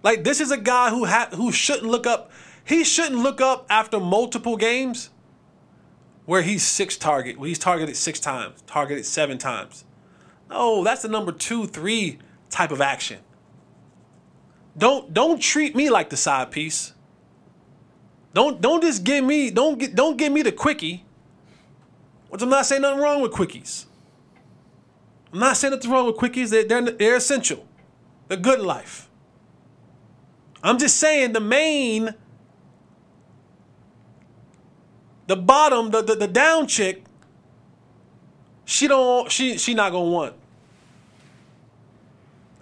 [0.03, 2.33] Like this is a guy who ha- who shouldn't look up.
[2.65, 5.11] He shouldn't look up after multiple games
[6.25, 9.85] where he's six target, where he's targeted six times, targeted seven times.
[10.51, 12.19] Oh, that's the number two, three
[12.49, 13.19] type of action.
[14.77, 16.93] Don't don't treat me like the side piece.
[18.33, 21.05] Don't don't just give me don't get don't give me the quickie.
[22.29, 23.87] Which I'm not saying nothing wrong with quickies.
[25.33, 26.51] I'm not saying nothing wrong with quickies.
[26.51, 27.67] They're, they're, they're essential.
[28.27, 29.09] They're good life.
[30.63, 32.15] I'm just saying the main
[35.27, 37.05] the bottom, the, the, the down chick,
[38.65, 40.35] she don't she she not gonna want.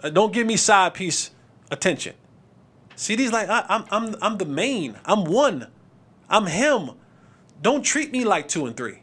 [0.01, 1.31] Uh, don't give me side piece
[1.73, 2.15] attention.
[2.95, 4.95] CeeDee's like I, I'm I'm I'm the main.
[5.03, 5.67] I'm one.
[6.29, 6.91] I'm him.
[7.61, 8.99] Don't treat me like two and three.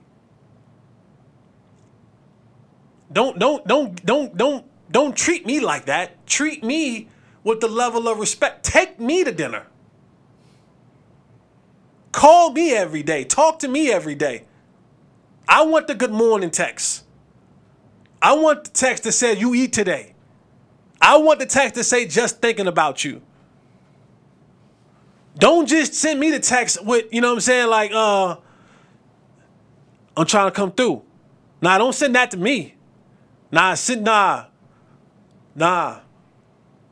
[3.13, 6.27] Don't don't don't don't don't don't treat me like that.
[6.27, 7.09] Treat me
[7.43, 8.65] with the level of respect.
[8.65, 9.67] Take me to dinner.
[12.13, 13.25] Call me every day.
[13.25, 14.45] Talk to me every day.
[15.49, 17.05] I want the good morning text.
[18.23, 20.15] I want the text that said you eat today.
[21.01, 23.23] I want the text to say just thinking about you.
[25.39, 28.37] Don't just send me the text with, you know what I'm saying, like, uh,
[30.17, 31.03] I'm trying to come through.
[31.63, 32.75] Nah, don't send that to me.
[33.51, 34.47] Nah, send nah.
[35.55, 36.01] Nah.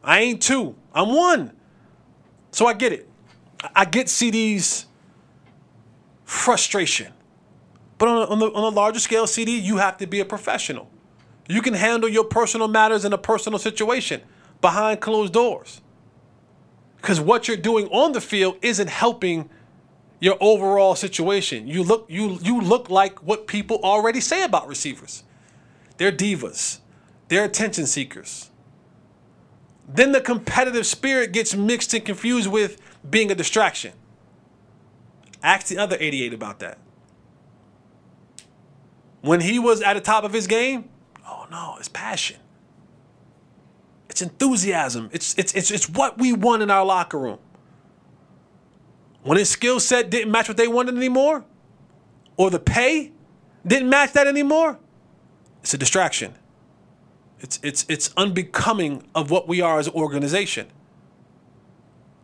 [0.03, 0.75] I ain't two.
[0.95, 1.53] I'm one.
[2.51, 3.09] So I get it.
[3.75, 4.87] I get CeeDee's
[6.25, 7.13] frustration.
[7.99, 10.89] But on on, the, on a larger scale, CeeDee, you have to be a professional.
[11.49, 14.21] You can handle your personal matters in a personal situation
[14.61, 15.81] behind closed doors.
[16.97, 19.49] Because what you're doing on the field isn't helping
[20.21, 21.67] your overall situation.
[21.67, 25.23] You look you you look like what people already say about receivers.
[25.97, 26.81] They're divas.
[27.29, 28.51] They're attention seekers.
[29.89, 33.93] Then the competitive spirit gets mixed and confused with being a distraction.
[35.43, 36.79] Ask the other 88 about that.
[39.23, 40.91] When he was at the top of his game,
[41.29, 42.39] oh no, it's passion.
[44.09, 45.11] It's enthusiasm.
[45.13, 47.39] It's it's it's it's what we want in our locker room.
[49.23, 51.45] When his skill set didn't match what they wanted anymore,
[52.37, 53.13] or the pay
[53.67, 54.79] didn't match that anymore,
[55.63, 56.35] it's a distraction.
[57.41, 60.69] It's it's it's unbecoming of what we are as an organization.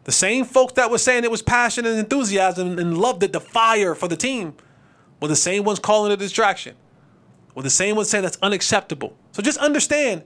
[0.04, 3.40] The same folks that were saying it was passion and enthusiasm and loved it, the
[3.40, 4.54] fire for the team,
[5.20, 6.76] were the same ones calling it a distraction.
[7.54, 9.16] Were the same would say that's unacceptable.
[9.32, 10.24] So just understand,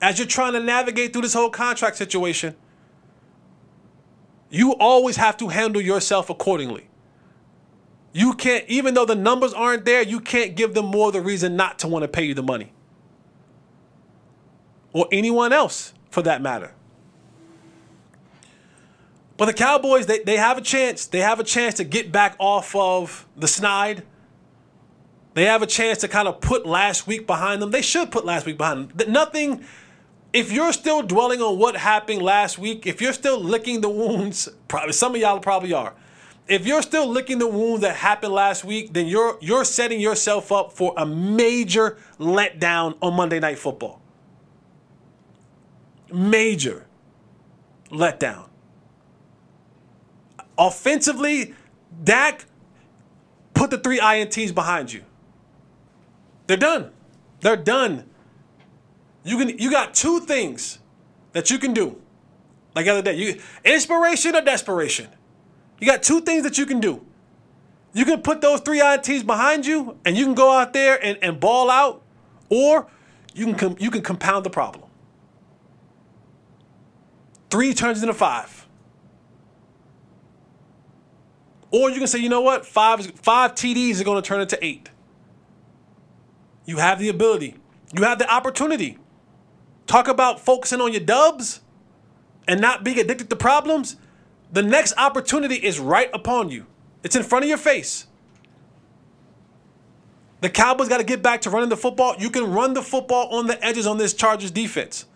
[0.00, 2.56] as you're trying to navigate through this whole contract situation,
[4.50, 6.88] you always have to handle yourself accordingly.
[8.12, 11.54] You can't, even though the numbers aren't there, you can't give them more the reason
[11.54, 12.72] not to want to pay you the money.
[14.94, 16.72] Or anyone else for that matter.
[19.36, 21.06] But the Cowboys, they, they have a chance.
[21.06, 24.02] They have a chance to get back off of the snide.
[25.36, 27.70] They have a chance to kind of put last week behind them.
[27.70, 29.12] They should put last week behind them.
[29.12, 29.66] Nothing,
[30.32, 34.48] if you're still dwelling on what happened last week, if you're still licking the wounds,
[34.68, 35.92] probably some of y'all probably are.
[36.48, 40.50] If you're still licking the wounds that happened last week, then you're you're setting yourself
[40.50, 44.00] up for a major letdown on Monday Night Football.
[46.10, 46.86] Major
[47.90, 48.48] letdown.
[50.56, 51.52] Offensively,
[52.02, 52.46] Dak
[53.52, 55.02] put the three INTs behind you.
[56.46, 56.90] They're done.
[57.40, 58.08] They're done.
[59.24, 60.78] You can you got two things
[61.32, 62.00] that you can do.
[62.74, 65.08] Like the other day, you inspiration or desperation.
[65.80, 67.04] You got two things that you can do.
[67.92, 71.18] You can put those three INTs behind you and you can go out there and,
[71.22, 72.02] and ball out,
[72.50, 72.86] or
[73.34, 74.84] you can com- you can compound the problem.
[77.50, 78.66] Three turns into five.
[81.70, 82.64] Or you can say, you know what?
[82.64, 84.88] Five, five TDs are going to turn into eight.
[86.66, 87.56] You have the ability.
[87.96, 88.98] You have the opportunity.
[89.86, 91.60] Talk about focusing on your dubs
[92.46, 93.96] and not being addicted to problems.
[94.52, 96.66] The next opportunity is right upon you.
[97.02, 98.06] It's in front of your face.
[100.40, 102.16] The Cowboys got to get back to running the football.
[102.18, 105.06] You can run the football on the edges on this Chargers defense.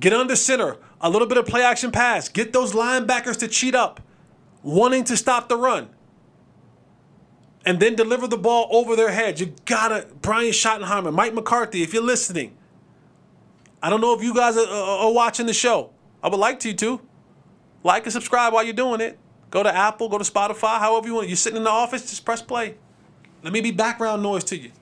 [0.00, 2.28] Get under center, a little bit of play action pass.
[2.28, 4.00] Get those linebackers to cheat up,
[4.62, 5.90] wanting to stop the run.
[7.66, 9.40] And then deliver the ball over their heads.
[9.40, 12.56] You gotta, Brian Schottenheimer, Mike McCarthy, if you're listening.
[13.82, 15.90] I don't know if you guys are, are watching the show.
[16.22, 17.00] I would like to you to
[17.82, 19.18] Like and subscribe while you're doing it.
[19.50, 21.28] Go to Apple, go to Spotify, however you want.
[21.28, 22.76] You're sitting in the office, just press play.
[23.42, 24.72] Let me be background noise to you.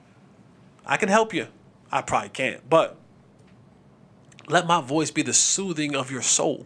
[0.85, 1.47] I can help you.
[1.91, 2.97] I probably can't, but
[4.47, 6.65] let my voice be the soothing of your soul.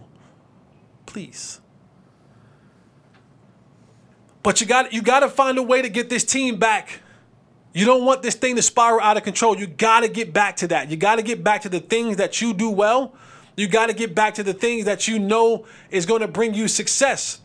[1.05, 1.59] Please.
[4.47, 7.01] But you got you got to find a way to get this team back.
[7.73, 9.59] You don't want this thing to spiral out of control.
[9.59, 10.89] You got to get back to that.
[10.89, 13.13] You got to get back to the things that you do well.
[13.57, 16.53] You got to get back to the things that you know is going to bring
[16.53, 17.41] you success.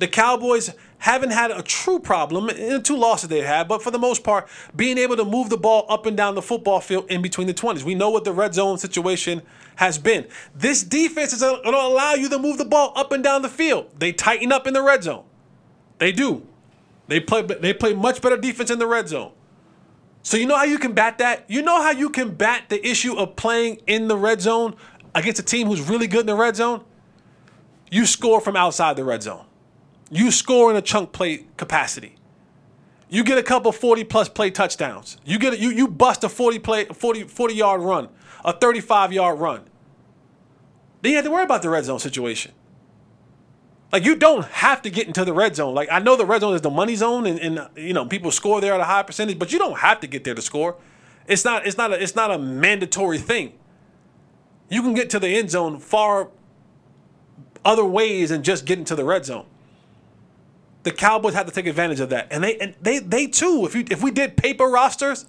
[0.00, 3.92] The Cowboys haven't had a true problem in the two losses they had, but for
[3.92, 7.08] the most part, being able to move the ball up and down the football field
[7.08, 7.84] in between the 20s.
[7.84, 9.42] We know what the red zone situation
[9.76, 10.26] has been.
[10.56, 13.48] This defense is going to allow you to move the ball up and down the
[13.48, 13.90] field.
[13.96, 15.25] They tighten up in the red zone.
[15.98, 16.46] They do.
[17.08, 19.32] They play they play much better defense in the red zone.
[20.22, 21.44] So you know how you can bat that?
[21.48, 24.74] You know how you can bat the issue of playing in the red zone
[25.14, 26.84] against a team who's really good in the red zone?
[27.90, 29.44] You score from outside the red zone.
[30.10, 32.16] You score in a chunk play capacity.
[33.08, 35.16] You get a couple 40 plus play touchdowns.
[35.24, 38.08] You get a, you you bust a 40 play 40 40 yard run,
[38.44, 39.62] a 35 yard run.
[41.02, 42.50] Then you have to worry about the red zone situation.
[43.92, 45.74] Like you don't have to get into the red zone.
[45.74, 48.30] Like I know the red zone is the money zone, and, and you know people
[48.30, 50.76] score there at a high percentage, but you don't have to get there to score.
[51.26, 53.54] It's not it's not a, it's not a mandatory thing.
[54.68, 56.30] You can get to the end zone far
[57.64, 59.46] other ways than just getting to the red zone
[60.86, 62.28] the Cowboys had to take advantage of that.
[62.30, 65.26] And they and they they too, if you if we did paper rosters,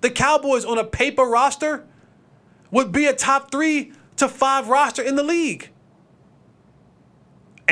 [0.00, 1.84] the Cowboys on a paper roster
[2.70, 5.70] would be a top 3 to 5 roster in the league.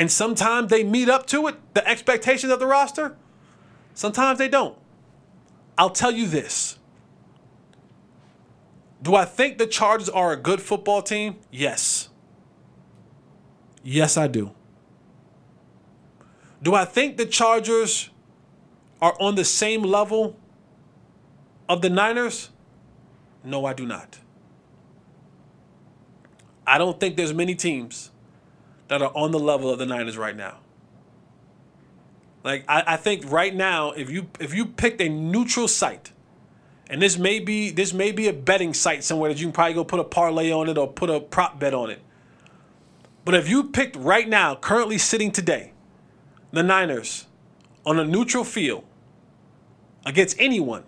[0.01, 3.15] And sometimes they meet up to it, the expectations of the roster.
[3.93, 4.75] Sometimes they don't.
[5.77, 6.79] I'll tell you this.
[9.03, 11.35] Do I think the Chargers are a good football team?
[11.51, 12.09] Yes.
[13.83, 14.55] Yes, I do.
[16.63, 18.09] Do I think the Chargers
[19.03, 20.35] are on the same level
[21.69, 22.49] of the Niners?
[23.43, 24.17] No, I do not.
[26.65, 28.09] I don't think there's many teams
[28.91, 30.57] that are on the level of the Niners right now.
[32.43, 36.11] Like I, I think right now, if you if you picked a neutral site,
[36.89, 39.75] and this may be this may be a betting site somewhere that you can probably
[39.75, 42.01] go put a parlay on it or put a prop bet on it.
[43.23, 45.71] But if you picked right now, currently sitting today,
[46.51, 47.27] the Niners
[47.85, 48.83] on a neutral field
[50.05, 50.83] against anyone,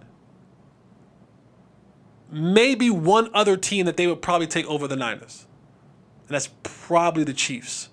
[2.30, 5.48] maybe one other team that they would probably take over the Niners.
[6.28, 7.88] And that's probably the Chiefs.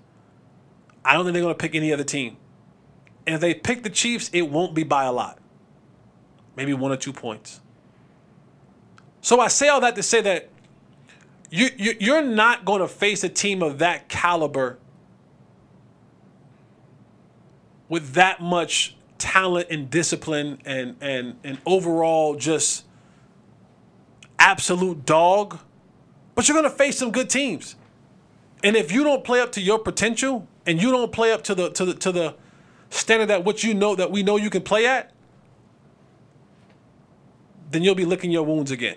[1.04, 2.36] I don't think they're going to pick any other team.
[3.26, 5.38] And if they pick the Chiefs, it won't be by a lot.
[6.56, 7.60] Maybe one or two points.
[9.20, 10.48] So I say all that to say that
[11.50, 14.78] you, you you're not going to face a team of that caliber
[17.88, 22.86] with that much talent and discipline and and and overall just
[24.38, 25.58] absolute dog.
[26.34, 27.76] But you're gonna face some good teams.
[28.64, 31.54] And if you don't play up to your potential and you don't play up to
[31.54, 32.34] the to the to the
[32.90, 35.12] standard that what you know that we know you can play at,
[37.70, 38.96] then you'll be licking your wounds again.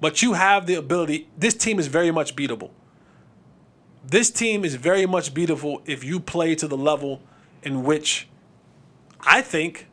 [0.00, 1.28] But you have the ability.
[1.36, 2.70] This team is very much beatable.
[4.06, 7.22] This team is very much beatable if you play to the level
[7.62, 8.28] in which
[9.20, 9.86] I think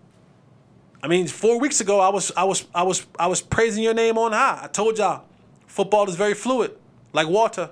[1.04, 3.94] I mean, four weeks ago I was I was I was I was praising your
[3.94, 4.60] name on high.
[4.64, 5.26] I told y'all
[5.66, 6.78] football is very fluid,
[7.14, 7.72] like water.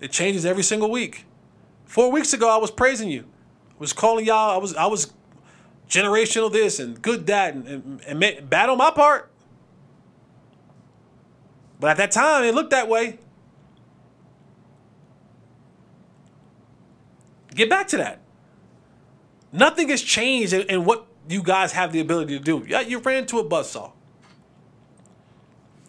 [0.00, 1.24] It changes every single week.
[1.88, 3.24] Four weeks ago I was praising you.
[3.70, 5.12] I was calling y'all, I was I was
[5.88, 7.66] generational this and good that and,
[8.06, 9.32] and, and bad on my part.
[11.80, 13.18] But at that time it looked that way.
[17.54, 18.20] Get back to that.
[19.50, 22.66] Nothing has changed in, in what you guys have the ability to do.
[22.68, 23.92] Yeah, you ran into a buzzsaw.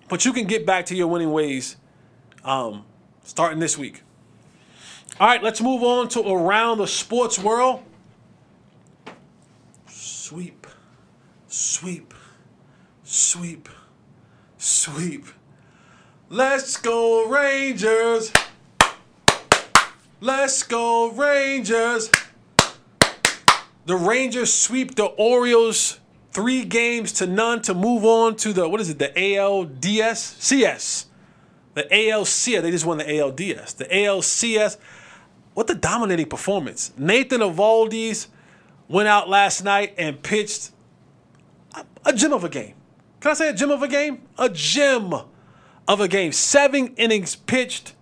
[0.08, 1.76] But you can get back to your winning ways
[2.46, 2.86] um,
[3.26, 4.02] starting this week.
[5.20, 7.84] All right, let's move on to around the sports world.
[9.88, 10.66] Sweep,
[11.50, 12.14] sweep,
[13.04, 13.68] sweep,
[14.58, 15.26] sweep.
[16.30, 18.32] Let's go, Rangers.
[20.22, 22.10] Let's go, Rangers.
[23.86, 26.00] The Rangers sweep the Orioles
[26.32, 30.42] three games to none to move on to the, what is it, the ALDS?
[30.42, 31.08] CS.
[31.74, 32.62] The ALCS.
[32.62, 33.76] They just won the ALDS.
[33.76, 34.78] The ALCS.
[35.60, 36.94] What the dominating performance.
[36.98, 38.28] Nathan Eovaldi
[38.88, 40.72] went out last night and pitched
[42.06, 42.76] a, gem of a game.
[43.20, 44.22] Can I say a gem of a game?
[44.38, 45.14] A gem
[45.86, 46.32] of a game.
[46.32, 47.94] Seven innings pitched,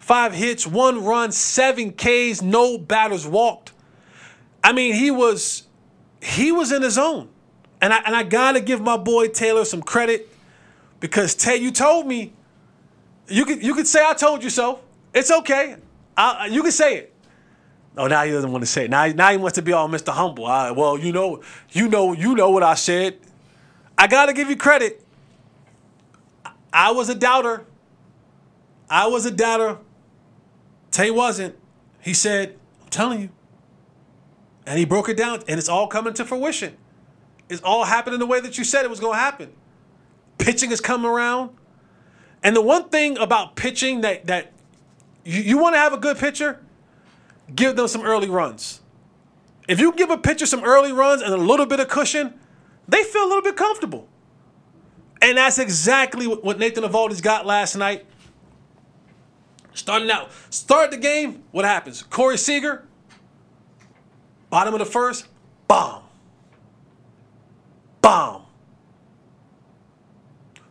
[0.00, 3.70] five hits, one run, seven Ks, no batters walked.
[4.64, 5.68] I mean, he was
[6.20, 7.28] he was in his zone.
[7.80, 10.28] And I and I gotta give my boy Taylor some credit
[10.98, 12.32] because Tay, you told me
[13.28, 14.80] you could you could say I told you so.
[15.14, 15.76] It's okay.
[16.16, 17.14] I, you can say it.
[17.96, 18.90] Oh, now he doesn't want to say it.
[18.90, 20.12] Now, now he wants to be all Mr.
[20.12, 20.44] Humble.
[20.44, 23.18] Well, you know, you know, you know what I said.
[23.98, 25.04] I gotta give you credit.
[26.72, 27.66] I was a doubter.
[28.88, 29.78] I was a doubter.
[30.90, 31.56] Tay wasn't.
[32.00, 33.28] He said, I'm telling you.
[34.66, 36.76] And he broke it down, and it's all coming to fruition.
[37.48, 39.52] It's all happening the way that you said it was to happen.
[40.38, 41.50] Pitching is coming around.
[42.42, 44.51] And the one thing about pitching that, that
[45.24, 46.60] you, you want to have a good pitcher,
[47.54, 48.80] give them some early runs.
[49.68, 52.34] If you give a pitcher some early runs and a little bit of cushion,
[52.88, 54.08] they feel a little bit comfortable.
[55.20, 58.04] And that's exactly what Nathan Eovaldi's got last night.
[59.74, 62.02] Starting out, start the game, what happens?
[62.02, 62.86] Corey Seager,
[64.50, 65.26] bottom of the first,
[65.68, 66.02] bomb.
[68.02, 68.42] Bomb.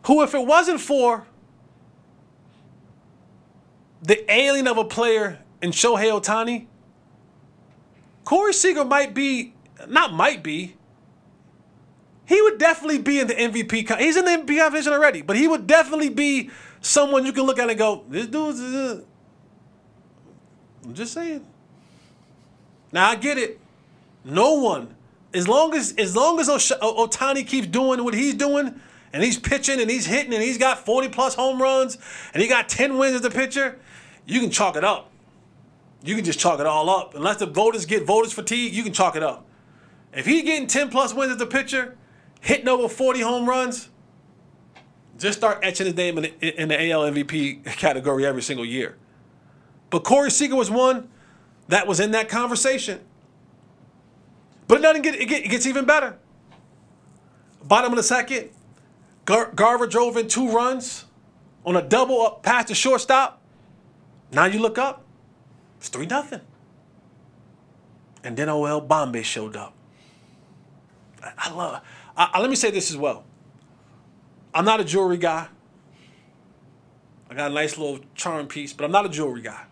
[0.06, 1.26] Who, if it wasn't for
[4.02, 6.66] the alien of a player in Shohei Ohtani,
[8.24, 9.54] Corey Seager might be,
[9.88, 10.76] not might be,
[12.26, 13.98] he would definitely be in the MVP.
[13.98, 16.50] He's in the MVP competition already, but he would definitely be
[16.80, 18.60] someone you can look at and go, this dude's.
[18.60, 19.02] Uh,
[20.84, 21.46] I'm just saying.
[22.90, 23.60] Now I get it.
[24.24, 24.94] No one,
[25.34, 28.80] as long as as long as Ohtani keeps doing what he's doing,
[29.12, 31.98] and he's pitching and he's hitting and he's got 40 plus home runs
[32.32, 33.78] and he got 10 wins as a pitcher,
[34.26, 35.10] you can chalk it up.
[36.02, 37.14] You can just chalk it all up.
[37.14, 39.46] Unless the voters get voters fatigue, you can chalk it up.
[40.12, 41.96] If he's getting 10 plus wins as a pitcher,
[42.40, 43.88] hitting over 40 home runs,
[45.18, 48.96] just start etching his name in the, in the AL MVP category every single year.
[49.90, 51.08] But Corey Seager was one
[51.68, 53.00] that was in that conversation.
[54.66, 56.16] But it doesn't get it, get, it gets even better.
[57.62, 58.50] Bottom of the second,
[59.24, 61.04] Gar- Garver drove in two runs
[61.64, 63.41] on a double up past the shortstop.
[64.32, 65.04] Now you look up,
[65.78, 66.40] it's 3 nothing.
[68.24, 69.74] And then El Bombi showed up.
[71.22, 71.82] I, I love
[72.16, 73.24] I, I, let me say this as well.
[74.54, 75.48] I'm not a jewelry guy.
[77.30, 79.64] I got a nice little charm piece, but I'm not a jewelry guy.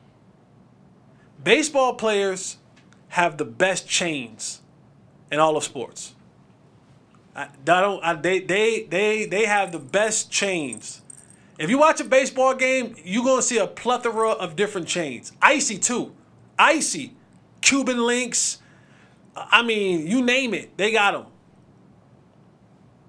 [1.42, 2.56] Baseball players
[3.08, 4.62] have the best chains
[5.30, 6.14] in all of sports.
[7.36, 10.99] I, I don't, I, they, they, they, they have the best chains
[11.60, 15.32] if you watch a baseball game, you're gonna see a plethora of different chains.
[15.42, 16.14] Icy too,
[16.58, 17.14] icy,
[17.60, 18.58] Cuban links.
[19.36, 21.26] I mean, you name it, they got them.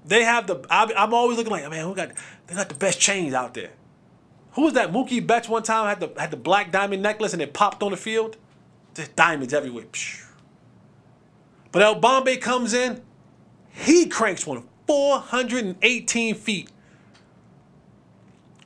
[0.04, 0.66] They have the.
[0.70, 2.12] I'm always looking like, man, who got?
[2.48, 3.72] They got the best chains out there.
[4.54, 4.92] Who was that?
[4.92, 7.92] Mookie Betts one time had the had the black diamond necklace and it popped on
[7.92, 8.36] the field.
[8.96, 9.86] There's diamonds everywhere.
[11.72, 13.02] But El Bombi comes in,
[13.70, 16.70] he cranks one 418 feet.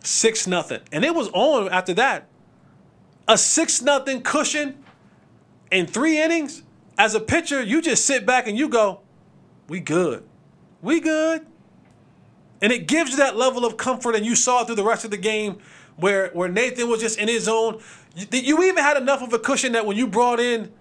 [0.06, 0.82] Six nothing.
[0.92, 2.28] And it was on after that.
[3.28, 4.84] A six nothing cushion
[5.72, 6.62] in three innings.
[6.96, 9.02] As a pitcher, you just sit back and you go,
[9.68, 10.24] we good.
[10.84, 11.48] We good.
[12.62, 15.12] And it gives you that level of comfort, and you saw through the rest of
[15.12, 15.58] the game
[15.98, 17.82] where, where Nathan was just in his zone.
[18.16, 20.72] You, you even had enough of a cushion that when you brought in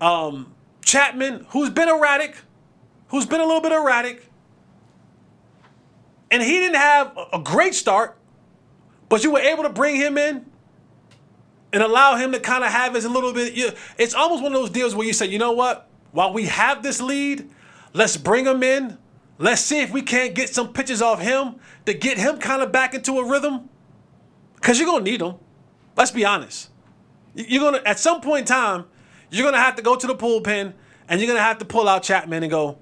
[0.00, 2.36] um, Chapman, who's been erratic,
[3.08, 4.28] who's been a little bit erratic,
[6.30, 8.16] and he didn't have a great start,
[9.08, 10.46] but you were able to bring him in
[11.72, 13.54] and allow him to kind of have his little bit.
[13.54, 15.88] You, it's almost one of those deals where you say, you know what?
[16.12, 17.48] While we have this lead,
[17.92, 18.98] let's bring him in.
[19.38, 21.56] Let's see if we can't get some pitches off him
[21.86, 23.68] to get him kind of back into a rhythm.
[24.54, 25.34] Because you're going to need him.
[25.96, 26.70] Let's be honest.
[27.34, 28.86] You're going to, at some point in time,
[29.30, 30.72] you're going to have to go to the bullpen
[31.08, 32.78] And you're gonna have to pull out Chapman and go,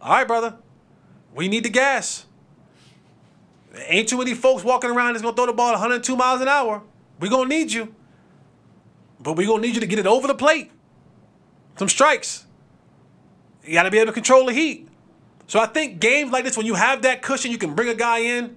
[0.00, 0.56] all right, brother,
[1.34, 2.26] we need the gas.
[3.86, 6.82] Ain't too many folks walking around that's gonna throw the ball 102 miles an hour.
[7.20, 7.94] we gonna need you.
[9.20, 10.70] But we gonna need you to get it over the plate.
[11.78, 12.46] Some strikes.
[13.64, 14.88] You gotta be able to control the heat.
[15.46, 17.94] So I think games like this, when you have that cushion, you can bring a
[17.94, 18.56] guy in,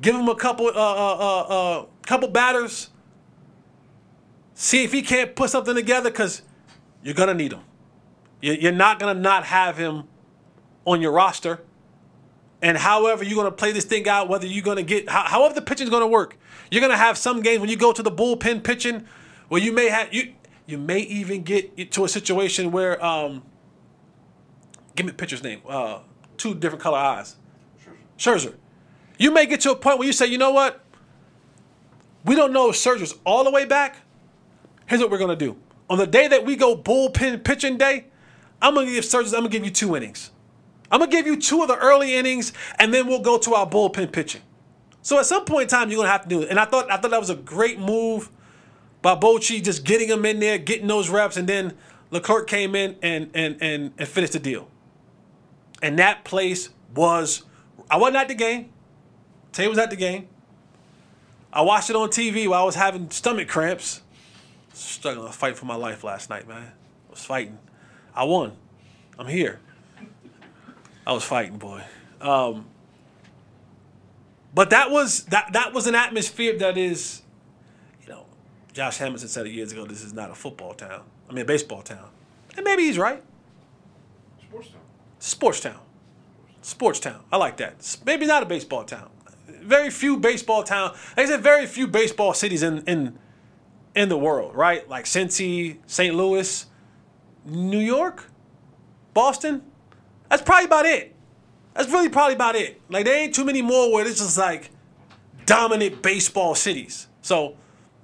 [0.00, 2.90] give him a couple uh, uh, uh, uh couple batters,
[4.54, 6.42] see if he can't put something together, because
[7.02, 7.60] you're gonna need him.
[8.40, 10.04] You're not gonna not have him
[10.84, 11.62] on your roster.
[12.62, 15.90] And however you're gonna play this thing out, whether you're gonna get however the pitching's
[15.90, 16.36] gonna work,
[16.70, 19.06] you're gonna have some games when you go to the bullpen pitching,
[19.48, 20.34] where you may have you
[20.66, 23.42] you may even get to a situation where um,
[24.94, 25.60] give me the pitcher's name.
[25.68, 26.00] Uh,
[26.36, 27.36] two different color eyes.
[28.18, 28.54] Scherzer.
[29.18, 30.80] You may get to a point where you say, you know what?
[32.24, 33.96] We don't know if Scherzer's all the way back.
[34.86, 35.56] Here's what we're gonna do.
[35.88, 38.06] On the day that we go bullpen pitching day,
[38.60, 39.34] I'm gonna give Scherzer.
[39.34, 40.30] I'm gonna give you two innings.
[40.90, 43.66] I'm gonna give you two of the early innings, and then we'll go to our
[43.68, 44.42] bullpen pitching.
[45.02, 46.50] So at some point in time, you're gonna have to do it.
[46.50, 48.30] And I thought I thought that was a great move
[49.02, 51.74] by Bochy, just getting him in there, getting those reps, and then
[52.10, 54.68] Leclerc came in and and and, and finished the deal.
[55.82, 57.44] And that place was
[57.90, 58.70] I wasn't at the game.
[59.52, 60.28] Tay was at the game.
[61.52, 64.02] I watched it on TV while I was having stomach cramps.
[64.72, 66.72] Struggling to fight for my life last night, man.
[67.08, 67.58] I was fighting.
[68.14, 68.52] I won.
[69.18, 69.58] I'm here.
[71.06, 71.82] I was fighting, boy.
[72.20, 72.66] Um,
[74.54, 77.22] but that was that that was an atmosphere that is,
[78.02, 78.26] you know,
[78.72, 79.86] Josh Hamilton said it years ago.
[79.86, 81.02] This is not a football town.
[81.28, 82.08] I mean, a baseball town,
[82.56, 83.22] and maybe he's right.
[84.42, 84.80] Sports town.
[85.18, 85.80] Sports town.
[86.62, 87.20] Sports town.
[87.32, 87.96] I like that.
[88.04, 89.10] Maybe not a baseball town.
[89.46, 90.92] Very few baseball town.
[91.16, 93.18] Like I said, very few baseball cities in in
[93.94, 94.88] in the world, right?
[94.88, 96.14] Like Cincy, St.
[96.14, 96.66] Louis,
[97.44, 98.30] New York,
[99.14, 99.62] Boston.
[100.30, 101.14] That's probably about it.
[101.74, 102.80] That's really probably about it.
[102.88, 104.70] Like there ain't too many more where it's just like
[105.44, 107.08] dominant baseball cities.
[107.20, 107.56] So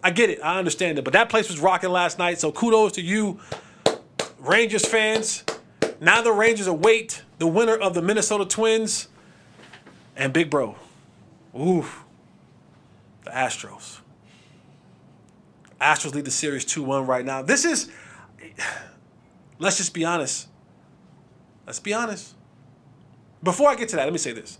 [0.03, 0.41] I get it.
[0.43, 1.05] I understand it.
[1.05, 2.39] But that place was rocking last night.
[2.39, 3.41] So kudos to you,
[4.39, 5.45] Rangers fans.
[6.01, 9.09] Now the Rangers await the winner of the Minnesota Twins
[10.17, 10.77] and Big Bro.
[11.57, 11.87] Ooh.
[13.25, 14.01] The Astros.
[15.81, 17.43] Astros lead the series 2-1 right now.
[17.43, 17.91] This is
[19.59, 20.49] let's just be honest.
[21.67, 22.35] Let's be honest.
[23.43, 24.59] Before I get to that, let me say this.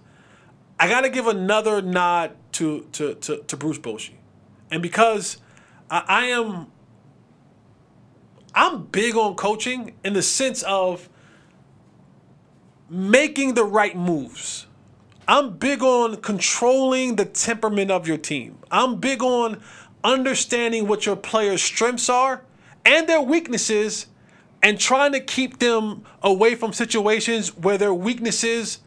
[0.79, 4.15] I got to give another nod to, to, to, to Bruce Bochy.
[4.71, 5.39] And because
[5.91, 6.67] I, I am
[8.57, 11.11] I'm big on coaching in the sense of
[12.89, 14.67] making the right moves.
[15.29, 18.59] I'm big on controlling the temperament of your team.
[18.71, 19.61] I'm big on
[20.03, 22.45] understanding what your players' strengths are
[22.87, 24.07] and their weaknesses
[24.67, 28.81] and trying to keep them away from situations where their weaknesses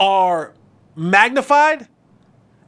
[0.00, 0.54] are
[0.96, 1.88] magnified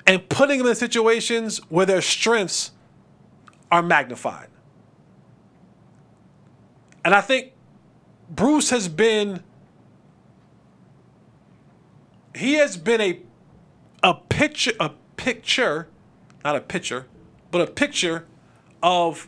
[0.06, 2.72] and putting them in situations where their strengths
[3.72, 4.48] are magnified.
[7.06, 7.52] And I think
[8.28, 9.42] Bruce has been
[12.34, 13.20] he has been a
[14.02, 15.88] a picture a picture
[16.44, 17.06] not a picture
[17.50, 18.26] but a picture
[18.82, 19.26] of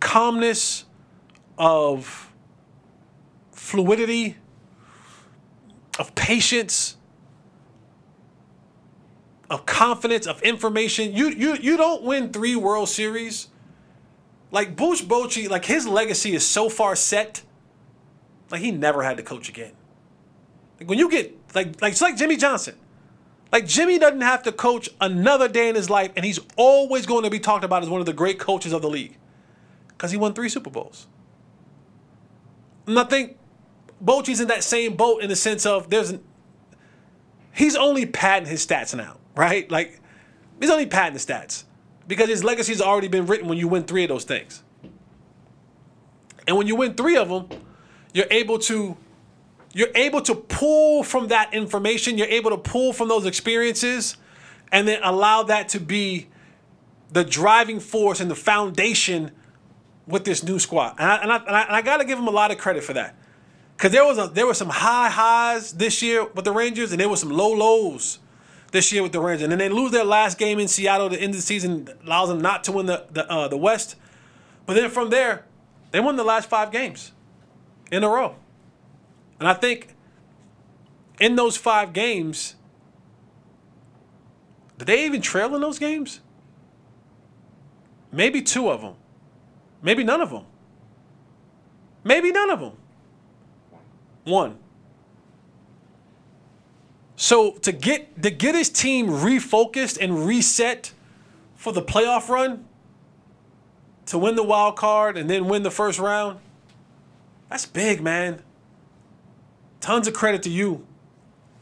[0.00, 0.84] calmness,
[1.58, 2.32] of
[3.52, 4.36] fluidity,
[5.98, 6.96] of patience,
[9.50, 11.12] of confidence, of information.
[11.12, 13.48] You you you don't win three World Series.
[14.50, 17.42] Like Bruce Bochy, like his legacy is so far set.
[18.50, 19.72] Like he never had to coach again.
[20.80, 22.74] Like when you get like like it's like Jimmy Johnson.
[23.52, 27.24] Like Jimmy doesn't have to coach another day in his life, and he's always going
[27.24, 29.16] to be talked about as one of the great coaches of the league
[30.00, 31.06] because he won three Super Bowls.
[32.86, 33.36] And I think
[34.00, 36.24] Bochy's in that same boat in the sense of there's an,
[37.52, 39.70] he's only padding his stats now, right?
[39.70, 40.00] Like
[40.58, 41.64] he's only padding the stats
[42.08, 44.62] because his legacy's already been written when you win three of those things.
[46.48, 47.60] And when you win three of them,
[48.14, 48.96] you're able to
[49.74, 54.16] you're able to pull from that information, you're able to pull from those experiences
[54.72, 56.28] and then allow that to be
[57.12, 59.32] the driving force and the foundation
[60.10, 62.28] with this new squad, and I, and I, and I, I got to give him
[62.28, 63.14] a lot of credit for that,
[63.76, 67.08] because there was there were some high highs this year with the Rangers, and there
[67.08, 68.18] were some low lows
[68.72, 71.08] this year with the Rangers, and then they lose their last game in Seattle.
[71.08, 73.96] The end of the season allows them not to win the the uh, the West,
[74.66, 75.44] but then from there,
[75.92, 77.12] they won the last five games
[77.90, 78.36] in a row,
[79.38, 79.94] and I think
[81.18, 82.56] in those five games,
[84.78, 86.20] did they even trail in those games?
[88.12, 88.94] Maybe two of them.
[89.82, 90.44] Maybe none of them.
[92.04, 92.72] Maybe none of them.
[94.24, 94.58] One.
[97.16, 100.92] So to get to get his team refocused and reset
[101.54, 102.64] for the playoff run,
[104.06, 106.38] to win the wild card and then win the first round,
[107.48, 108.42] that's big, man.
[109.80, 110.86] Tons of credit to you.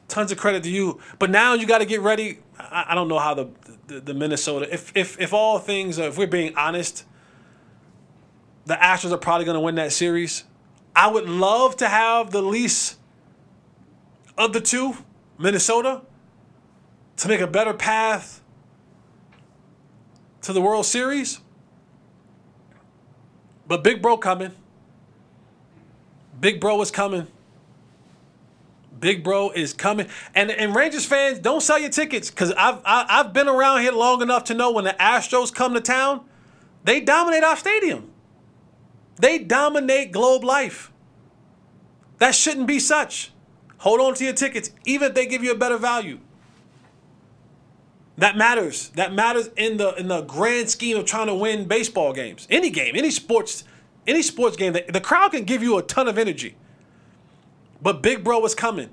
[0.06, 1.00] Tons of credit to you.
[1.18, 2.38] But now you got to get ready.
[2.58, 3.48] I, I, don't know how the,
[3.86, 4.72] the, the Minnesota.
[4.72, 7.04] If if if all things, if we're being honest,
[8.68, 10.44] the Astros are probably going to win that series.
[10.94, 12.96] I would love to have the least
[14.36, 14.94] of the two,
[15.38, 16.02] Minnesota,
[17.16, 18.42] to make a better path
[20.42, 21.40] to the World Series.
[23.66, 24.52] But Big Bro coming.
[26.38, 27.26] Big Bro is coming.
[29.00, 30.08] Big Bro is coming.
[30.34, 33.48] And and Rangers fans, don't sell your tickets because I've I, have i have been
[33.48, 36.26] around here long enough to know when the Astros come to town,
[36.84, 38.12] they dominate our stadium.
[39.18, 40.92] They dominate Globe Life.
[42.18, 43.32] That shouldn't be such.
[43.78, 46.18] Hold on to your tickets, even if they give you a better value.
[48.16, 48.88] That matters.
[48.90, 52.48] That matters in the in the grand scheme of trying to win baseball games.
[52.50, 53.62] Any game, any sports,
[54.08, 54.72] any sports game.
[54.72, 56.56] The, the crowd can give you a ton of energy.
[57.80, 58.90] But Big Bro is coming.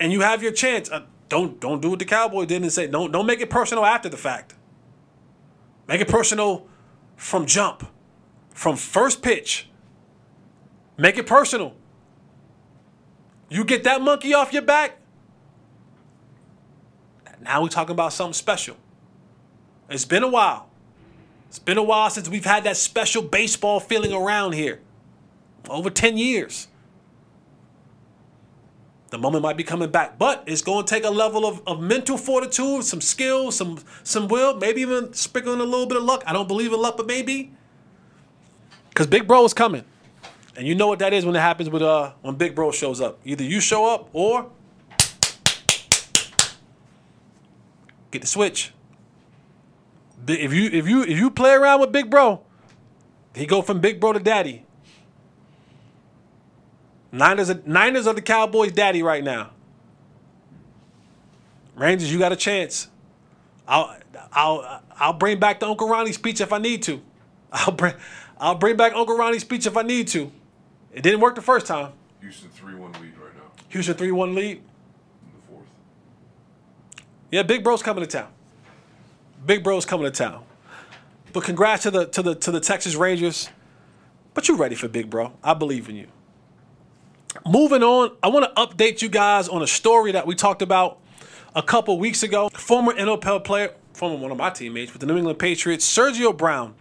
[0.00, 0.90] And you have your chance.
[0.90, 3.84] Uh, don't don't do what the Cowboy did and say don't don't make it personal
[3.84, 4.54] after the fact.
[5.86, 6.66] Make it personal
[7.16, 7.86] from jump
[8.56, 9.68] from first pitch.
[10.96, 11.74] Make it personal.
[13.50, 14.98] You get that monkey off your back.
[17.42, 18.78] Now we're talking about something special.
[19.90, 20.70] It's been a while.
[21.48, 24.80] It's been a while since we've had that special baseball feeling around here.
[25.68, 26.68] Over 10 years.
[29.10, 31.78] The moment might be coming back, but it's going to take a level of, of
[31.80, 36.24] mental fortitude, some skill, some some will, maybe even sprinkling a little bit of luck.
[36.26, 37.52] I don't believe in luck, but maybe.
[38.96, 39.84] Because Big Bro is coming.
[40.56, 42.98] And you know what that is when it happens with uh when Big Bro shows
[42.98, 43.18] up.
[43.26, 44.50] Either you show up or
[48.10, 48.72] get the switch.
[50.26, 52.40] If you if you if you play around with Big Bro,
[53.34, 54.64] he go from Big Bro to Daddy.
[57.12, 59.50] Niners are, Niners are the Cowboys' daddy right now.
[61.74, 62.88] Rangers, you got a chance.
[63.68, 63.94] I'll
[64.32, 67.02] I'll I'll bring back the Uncle Ronnie speech if I need to.
[67.52, 67.92] I'll bring
[68.38, 70.30] I'll bring back Uncle Ronnie's speech if I need to.
[70.92, 71.92] It didn't work the first time.
[72.20, 73.50] Houston 3 1 lead right now.
[73.68, 74.56] Houston 3 1 lead.
[74.56, 74.62] In
[75.34, 75.66] the fourth.
[77.30, 78.28] Yeah, Big Bro's coming to town.
[79.44, 80.44] Big Bro's coming to town.
[81.32, 83.48] But congrats to the to the to the Texas Rangers.
[84.34, 85.32] But you're ready for Big Bro.
[85.42, 86.08] I believe in you.
[87.46, 90.98] Moving on, I want to update you guys on a story that we talked about
[91.54, 92.48] a couple weeks ago.
[92.50, 96.74] Former NFL player, former one of my teammates with the New England Patriots, Sergio Brown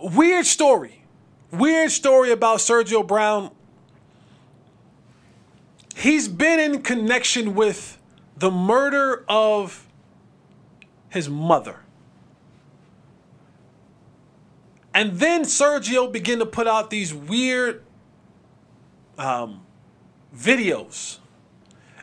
[0.00, 1.02] Weird story.
[1.50, 3.50] Weird story about Sergio Brown.
[5.96, 7.98] He's been in connection with
[8.36, 9.86] the murder of
[11.08, 11.80] his mother.
[14.94, 17.82] And then Sergio began to put out these weird
[19.16, 19.62] um,
[20.34, 21.18] videos.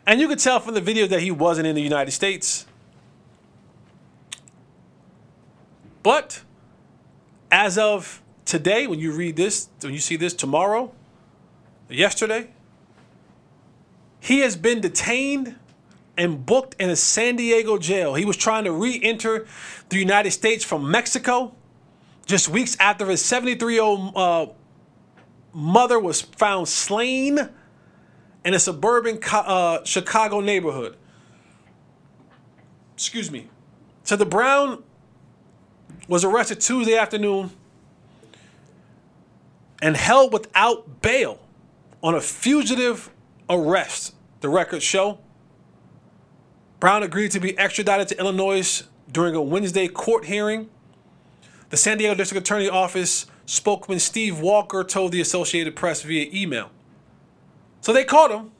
[0.08, 2.66] And you could tell from the video that he wasn't in the United States.
[6.04, 6.45] But
[7.52, 10.92] as of today, when you read this, when you see this tomorrow,
[11.90, 12.50] yesterday,
[14.20, 15.56] he has been detained
[16.18, 18.16] and booked in a San Diego jail.
[18.16, 19.46] He was trying to re enter
[19.90, 21.54] the United States from Mexico
[22.26, 24.48] just weeks after his 73 year old uh,
[25.54, 27.50] mother was found slain
[28.44, 30.98] in a suburban uh, Chicago neighborhood.
[32.94, 33.50] Excuse me.
[34.04, 34.84] So the Brown
[36.08, 37.52] was arrested Tuesday afternoon
[39.82, 41.40] and held without bail
[42.02, 43.10] on a fugitive
[43.50, 45.20] arrest, the records show.
[46.80, 50.70] Brown agreed to be extradited to Illinois during a Wednesday court hearing.
[51.70, 56.70] The San Diego District Attorney Office spokesman Steve Walker told the Associated Press via email.
[57.82, 58.52] So they caught him.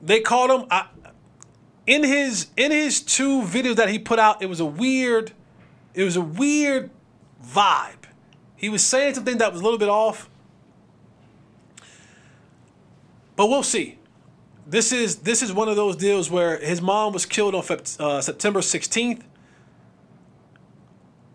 [0.00, 0.66] They caught him.
[0.70, 0.86] I,
[1.86, 5.32] in his in his two videos that he put out, it was a weird
[5.94, 6.90] it was a weird
[7.44, 8.04] vibe.
[8.56, 10.28] He was saying something that was a little bit off.
[13.36, 13.98] But we'll see.
[14.66, 17.62] This is this is one of those deals where his mom was killed on
[18.00, 19.22] uh, September 16th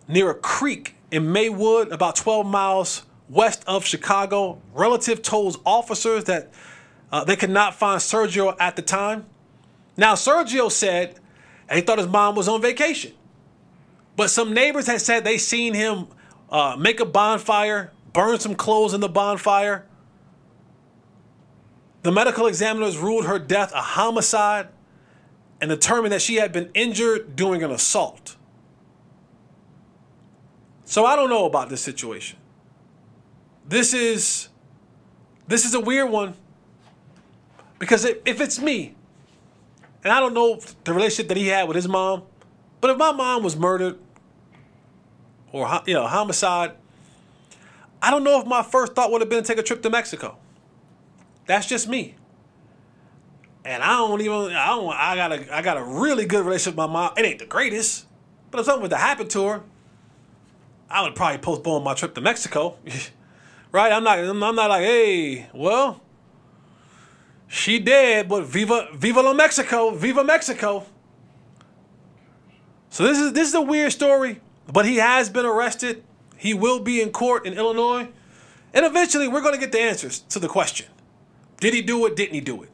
[0.08, 4.62] near a creek in Maywood, about 12 miles west of Chicago.
[4.74, 6.52] Relative told officers that
[7.12, 9.26] uh, they could not find Sergio at the time.
[10.02, 11.20] Now, Sergio said
[11.72, 13.14] he thought his mom was on vacation.
[14.16, 16.08] But some neighbors had said they seen him
[16.50, 19.86] uh, make a bonfire, burn some clothes in the bonfire.
[22.02, 24.70] The medical examiners ruled her death a homicide
[25.62, 28.38] and determined that she had been injured during an assault.
[30.84, 32.40] So I don't know about this situation.
[33.68, 34.50] This is
[35.48, 36.34] this is a weird one
[37.78, 38.96] because if, if it's me,
[40.04, 42.24] and I don't know the relationship that he had with his mom,
[42.80, 43.98] but if my mom was murdered
[45.52, 46.74] or you know homicide,
[48.02, 49.90] I don't know if my first thought would have been to take a trip to
[49.90, 50.38] Mexico.
[51.46, 52.16] That's just me.
[53.64, 56.74] And I don't even I don't I got a I got a really good relationship
[56.74, 57.14] with my mom.
[57.18, 58.06] It ain't the greatest,
[58.50, 59.64] but if something was to happen to her,
[60.90, 62.78] I would probably postpone my trip to Mexico.
[63.72, 63.92] right?
[63.92, 66.01] I'm not I'm not like, hey, well,
[67.54, 70.86] she did, but viva viva la Mexico, viva Mexico.
[72.90, 74.40] So this is this is a weird story,
[74.72, 76.02] but he has been arrested.
[76.38, 78.08] He will be in court in Illinois.
[78.74, 80.88] And eventually we're going to get the answers to the question.
[81.60, 82.16] Did he do it?
[82.16, 82.70] Didn't he do it?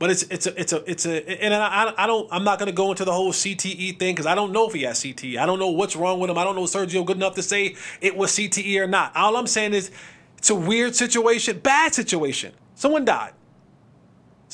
[0.00, 2.72] But it's it's a it's a it's a and I, I don't I'm not gonna
[2.72, 5.38] go into the whole CTE thing because I don't know if he has CTE.
[5.38, 6.38] I don't know what's wrong with him.
[6.38, 9.14] I don't know Sergio good enough to say it was CTE or not.
[9.14, 9.92] All I'm saying is
[10.38, 12.52] it's a weird situation, bad situation.
[12.74, 13.32] Someone died.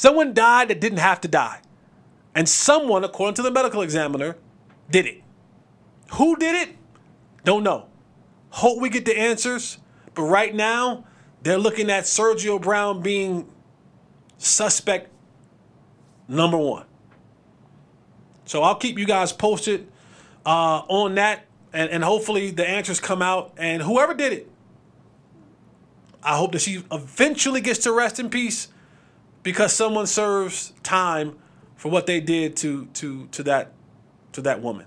[0.01, 1.61] Someone died that didn't have to die,
[2.34, 4.38] and someone, according to the medical examiner,
[4.90, 5.22] did it.
[6.12, 6.74] Who did it?
[7.44, 7.86] Don't know.
[8.48, 9.76] Hope we get the answers.
[10.14, 11.05] But right now,
[11.42, 13.53] they're looking at Sergio Brown being
[14.38, 15.11] suspect
[16.28, 16.86] number one.
[18.46, 19.86] So I'll keep you guys posted
[20.46, 21.44] uh, on that,
[21.74, 23.53] and, and hopefully the answers come out.
[23.59, 24.51] And whoever did it,
[26.22, 28.68] I hope that she eventually gets to rest in peace
[29.43, 31.36] because someone serves time
[31.76, 33.72] for what they did to to to that
[34.32, 34.86] to that woman.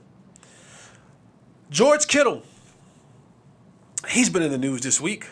[1.70, 2.44] George Kittle,
[4.08, 5.28] he's been in the news this week.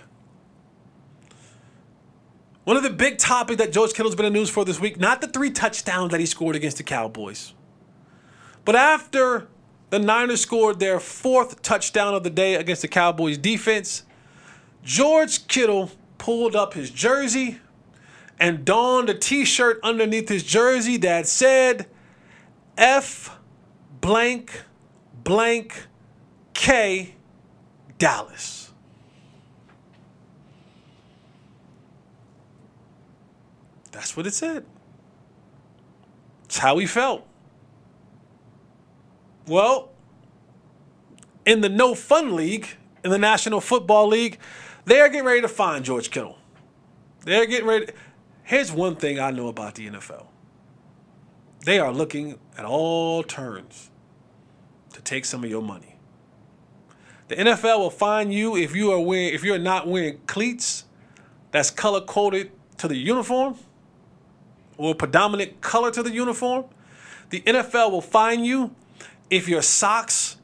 [2.64, 5.00] One of the big topics that George Kittle's been in the news for this week,
[5.00, 7.54] not the three touchdowns that he scored against the Cowboys,
[8.66, 9.48] but after
[9.90, 14.04] the Niners scored their fourth touchdown of the day against the Cowboys defense,
[14.84, 17.60] George Kittle pulled up his jersey
[18.42, 21.86] and donned a t-shirt underneath his jersey that said
[22.76, 23.38] F
[24.02, 24.64] blank
[25.24, 25.86] blank
[26.56, 27.14] K
[28.00, 28.74] Dallas.
[33.92, 34.66] That's what it said.
[36.46, 37.28] It's how he felt.
[39.46, 39.92] Well,
[41.46, 42.70] in the No Fun League,
[43.04, 44.40] in the National Football League,
[44.86, 46.38] they're getting ready to find George Kittle.
[47.24, 47.86] They're getting ready.
[47.88, 47.94] To...
[48.52, 50.26] Here's one thing I know about the NFL
[51.64, 53.90] they are looking at all turns
[54.92, 55.96] to take some of your money.
[57.30, 60.84] The NFL will find you if you are wearing if you're not wearing cleats
[61.52, 63.56] that's color coded to the uniform
[64.76, 66.66] or predominant color to the uniform.
[67.30, 68.76] The NFL will fine you
[69.30, 70.36] if your socks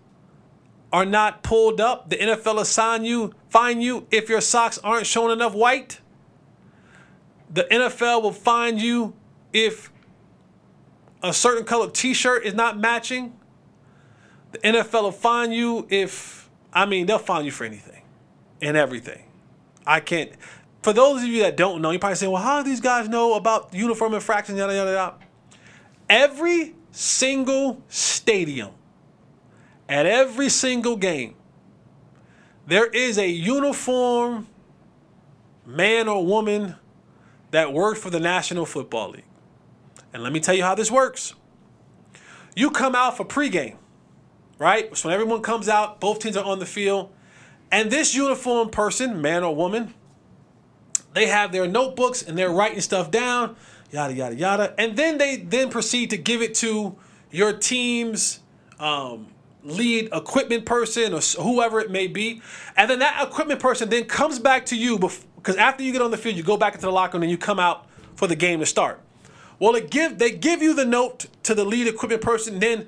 [0.94, 2.10] are not pulled up.
[2.10, 6.00] The NFL will sign you, fine you if your socks aren't showing enough white.
[7.50, 9.14] The NFL will fine you
[9.54, 9.92] if
[11.24, 13.38] a certain color t-shirt is not matching.
[14.52, 18.02] The NFL will fine you if I mean they'll fine you for anything
[18.62, 19.24] and everything.
[19.86, 20.32] I can't
[20.88, 23.10] for those of you that don't know, you're probably saying, well, how do these guys
[23.10, 25.16] know about uniform infractions, yada, yada, yada.
[26.10, 28.72] Every single stadium,
[29.90, 31.36] at every single game,
[32.68, 34.48] there is a uniform
[35.66, 36.76] man or woman
[37.52, 39.24] that worked for the National Football League.
[40.14, 41.34] And let me tell you how this works.
[42.56, 43.76] You come out for pregame,
[44.58, 44.96] right?
[44.98, 47.12] So when everyone comes out, both teams are on the field,
[47.72, 49.94] and this uniform person, man or woman,
[51.14, 53.56] they have their notebooks and they're writing stuff down,
[53.92, 56.96] yada yada yada, and then they then proceed to give it to
[57.32, 58.40] your team's
[58.80, 59.28] um,
[59.64, 62.42] lead equipment person or whoever it may be,
[62.76, 64.98] and then that equipment person then comes back to you
[65.48, 67.32] because after you get on the field, you go back into the locker room and
[67.32, 69.00] you come out for the game to start.
[69.60, 72.60] Well, they give they give you the note to the lead equipment person.
[72.60, 72.86] Then,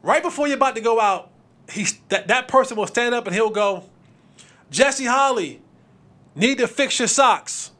[0.00, 1.28] right before you're about to go out,
[1.68, 3.82] he that that person will stand up and he'll go,
[4.70, 5.60] Jesse Holley,
[6.36, 7.72] need to fix your socks.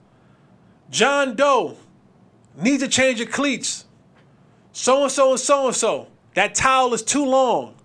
[0.91, 1.77] John Doe,
[2.61, 3.85] need to change your cleats.
[4.73, 6.09] So and so and so and so.
[6.35, 7.77] That towel is too long.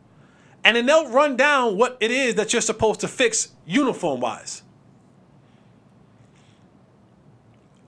[0.63, 4.62] And then they'll run down what it is that you're supposed to fix uniform wise.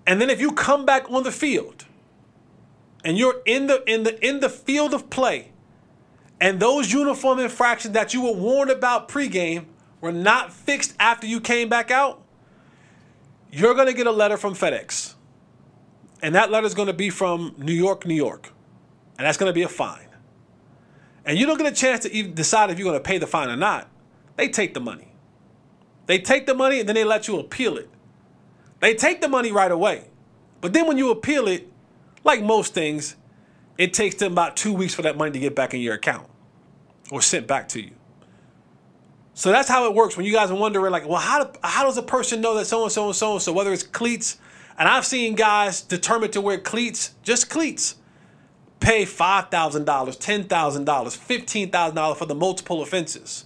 [0.08, 1.86] And then if you come back on the field
[3.04, 5.52] and you're in the in the in the field of play
[6.40, 9.66] and those uniform infractions that you were warned about pregame
[10.02, 12.22] were not fixed after you came back out,
[13.52, 15.16] you're going to get a letter from FedEx.
[16.22, 18.52] And that letter is going to be from New York, New York.
[19.18, 20.08] And that's going to be a fine.
[21.26, 23.28] And you don't get a chance to even decide if you're going to pay the
[23.28, 23.90] fine or not.
[24.36, 25.14] They take the money.
[26.06, 27.90] They take the money and then they let you appeal it.
[28.80, 30.06] They take the money right away.
[30.62, 31.72] But then when you appeal it,
[32.24, 33.16] like most things,
[33.78, 36.28] it takes them about two weeks for that money to get back in your account
[37.12, 37.92] or sent back to you.
[39.34, 40.16] So that's how it works.
[40.16, 42.66] When you guys are wondering, like, well, how, do, how does a person know that
[42.66, 44.38] so and so and so and so, whether it's cleats,
[44.78, 47.96] and I've seen guys determined to wear cleats, just cleats,
[48.80, 53.46] pay $5,000, $10,000, $15,000 for the multiple offenses.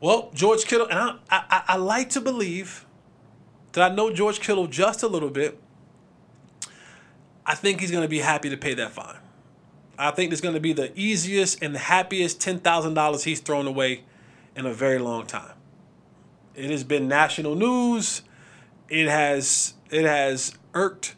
[0.00, 2.84] Well, George Kittle, and I, I, I like to believe
[3.74, 5.58] that I know George Kittle just a little bit.
[7.46, 9.18] I think he's going to be happy to pay that fine.
[9.98, 14.04] I think it's going to be the easiest and the happiest $10,000 he's thrown away
[14.56, 15.52] in a very long time.
[16.54, 18.22] It has been national news.
[18.88, 21.16] It has it has irked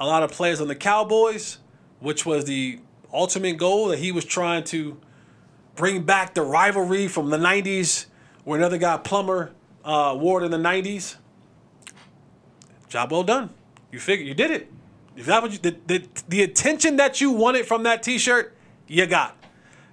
[0.00, 1.58] a lot of players on the Cowboys,
[2.00, 2.80] which was the
[3.12, 4.98] ultimate goal that he was trying to
[5.74, 8.06] bring back the rivalry from the 90s
[8.44, 9.52] where another guy Plummer
[9.84, 11.16] uh, wore it in the 90s.
[12.88, 13.50] Job well done.
[13.92, 14.72] You figure you did it.
[15.16, 18.54] If that was the, the, the attention that you wanted from that T-shirt,
[18.86, 19.36] you got.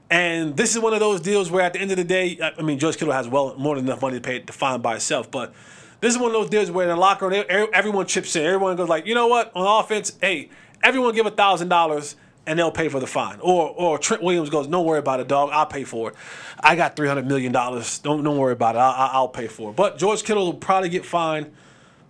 [0.09, 2.61] And this is one of those deals where at the end of the day, I
[2.61, 5.31] mean, George Kittle has well more than enough money to pay to find by itself,
[5.31, 5.53] but
[6.01, 8.45] this is one of those deals where in the locker room, everyone chips in.
[8.45, 9.51] Everyone goes like, you know what?
[9.55, 10.49] On offense, hey,
[10.83, 12.15] everyone give a thousand dollars
[12.45, 13.39] and they'll pay for the fine.
[13.39, 15.49] Or or Trent Williams goes, don't worry about it, dog.
[15.51, 16.15] I'll pay for it.
[16.59, 17.97] I got three hundred million dollars.
[17.99, 18.79] Don't don't worry about it.
[18.79, 19.75] I'll, I'll pay for it.
[19.75, 21.51] But George Kittle will probably get fined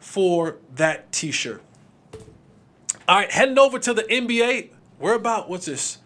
[0.06, 1.64] for that T-shirt.
[3.08, 4.70] All right, heading over to the NBA.
[5.00, 5.98] We're about what's this?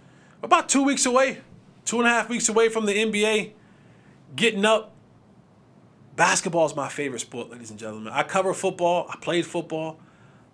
[0.41, 1.41] About two weeks away,
[1.83, 3.51] two and a half weeks away from the NBA
[4.37, 4.95] getting up.
[6.15, 8.13] Basketball is my favorite sport, ladies and gentlemen.
[8.13, 9.05] I cover football.
[9.09, 9.99] I played football,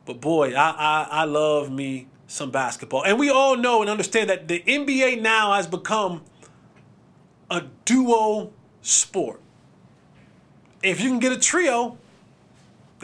[0.05, 3.05] but boy, I I, I love me some basketball.
[3.05, 6.23] And we all know and understand that the NBA now has become
[7.51, 9.39] a duo sport.
[10.81, 11.99] If you can get a trio,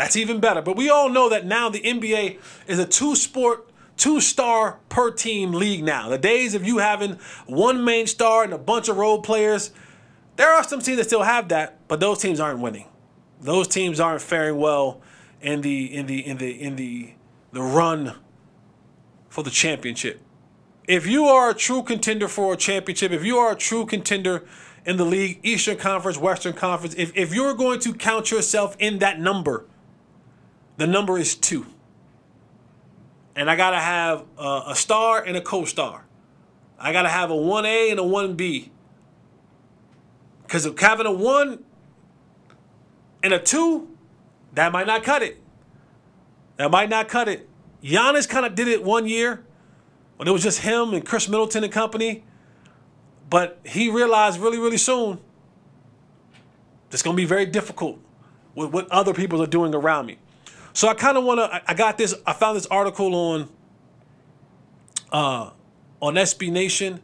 [0.01, 0.63] that's even better.
[0.63, 5.11] But we all know that now the NBA is a two sport, two star per
[5.11, 6.09] team league now.
[6.09, 9.69] The days of you having one main star and a bunch of role players,
[10.37, 12.87] there are some teams that still have that, but those teams aren't winning.
[13.41, 15.01] Those teams aren't faring well
[15.39, 17.11] in the in the in the in the
[17.51, 18.15] the run
[19.29, 20.19] for the championship.
[20.87, 24.45] If you are a true contender for a championship, if you are a true contender
[24.83, 28.97] in the league, Eastern Conference, Western Conference, if, if you're going to count yourself in
[28.97, 29.67] that number,
[30.81, 31.67] the number is two.
[33.35, 36.05] And I got to have a, a star and a co star.
[36.79, 38.71] I got to have a 1A and a 1B.
[40.41, 41.63] Because if having a 1
[43.21, 43.95] and a 2,
[44.53, 45.39] that might not cut it.
[46.57, 47.47] That might not cut it.
[47.83, 49.45] Giannis kind of did it one year
[50.17, 52.23] when it was just him and Khris Middleton and company.
[53.29, 55.19] But he realized really, really soon
[56.91, 57.99] it's going to be very difficult
[58.55, 60.17] with what other people are doing around me.
[60.73, 61.61] So I kind of want to.
[61.67, 62.13] I got this.
[62.25, 63.49] I found this article on
[65.11, 65.49] uh,
[66.01, 67.01] on SB Nation.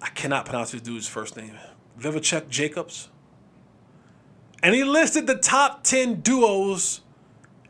[0.00, 1.54] I cannot pronounce this dude's first name.
[1.98, 3.08] Vivek Jacobs.
[4.62, 7.00] And he listed the top 10 duos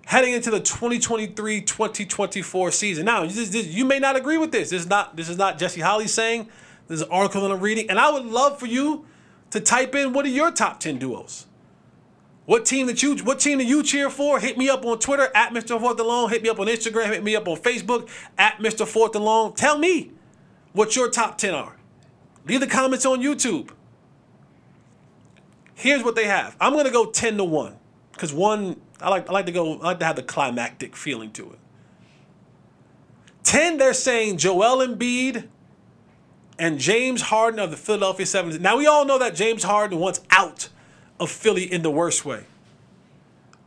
[0.07, 3.05] heading into the 2023-2024 season.
[3.05, 4.71] Now, you may not agree with this.
[4.71, 6.49] This is not this is not Jesse Holley saying.
[6.87, 9.05] This is an article that I'm reading, and I would love for you
[9.51, 11.45] to type in what are your top 10 duos.
[12.49, 14.41] What team that you what team that you cheer for?
[14.41, 15.79] Hit me up on Twitter at Mr.
[15.79, 16.31] Fourth Alone.
[16.31, 17.09] Hit me up on Instagram.
[17.09, 18.87] Hit me up on Facebook at Mr.
[18.87, 19.53] Fourth Alone.
[19.53, 20.13] Tell me
[20.73, 21.77] what your top 10 are.
[22.47, 23.69] Leave the comments on YouTube.
[25.75, 26.57] Here's what they have.
[26.59, 27.77] I'm gonna go 10 to 1.
[28.13, 31.31] Because one, I like I like to go, I like to have the climactic feeling
[31.33, 31.59] to it.
[33.43, 35.49] 10, they're saying Joel Embiid
[36.59, 38.59] and James Harden of the Philadelphia 76ers.
[38.59, 40.71] Now we all know that James Harden wants out
[41.21, 42.45] of Philly in the worst way.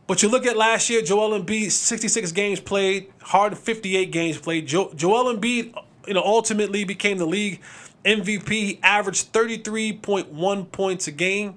[0.06, 4.66] But you look at last year, Joel Embiid, 66 games played, Harden 58 games played.
[4.66, 5.74] Jo- Joel Embiid,
[6.06, 7.60] you know, ultimately became the league
[8.04, 8.48] MVP.
[8.48, 11.56] He averaged 33.1 points a game.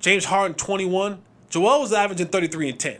[0.00, 1.22] James Harden 21.
[1.48, 2.98] Joel was averaging 33 and 10.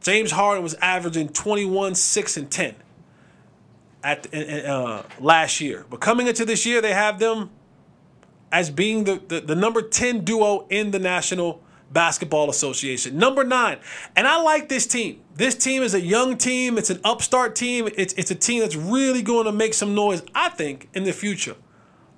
[0.00, 2.74] James Harden was averaging 21, 6 and 10
[4.04, 5.84] at uh, last year.
[5.90, 7.50] But coming into this year, they have them
[8.52, 13.16] as being the, the, the number 10 duo in the National Basketball Association.
[13.16, 13.78] Number nine,
[14.16, 15.22] and I like this team.
[15.34, 18.76] This team is a young team, it's an upstart team, it's, it's a team that's
[18.76, 21.56] really going to make some noise, I think, in the future.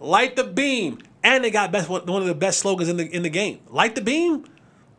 [0.01, 3.22] Light the beam, and they got best one of the best slogans in the in
[3.22, 3.61] the game.
[3.68, 4.45] Light the beam.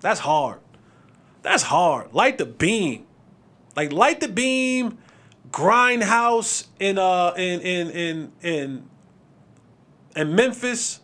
[0.01, 0.59] That's hard.
[1.41, 2.13] That's hard.
[2.13, 3.05] Light the beam.
[3.75, 4.97] Like light the beam.
[5.51, 8.89] Grindhouse in uh in in in in
[10.15, 10.99] in Memphis.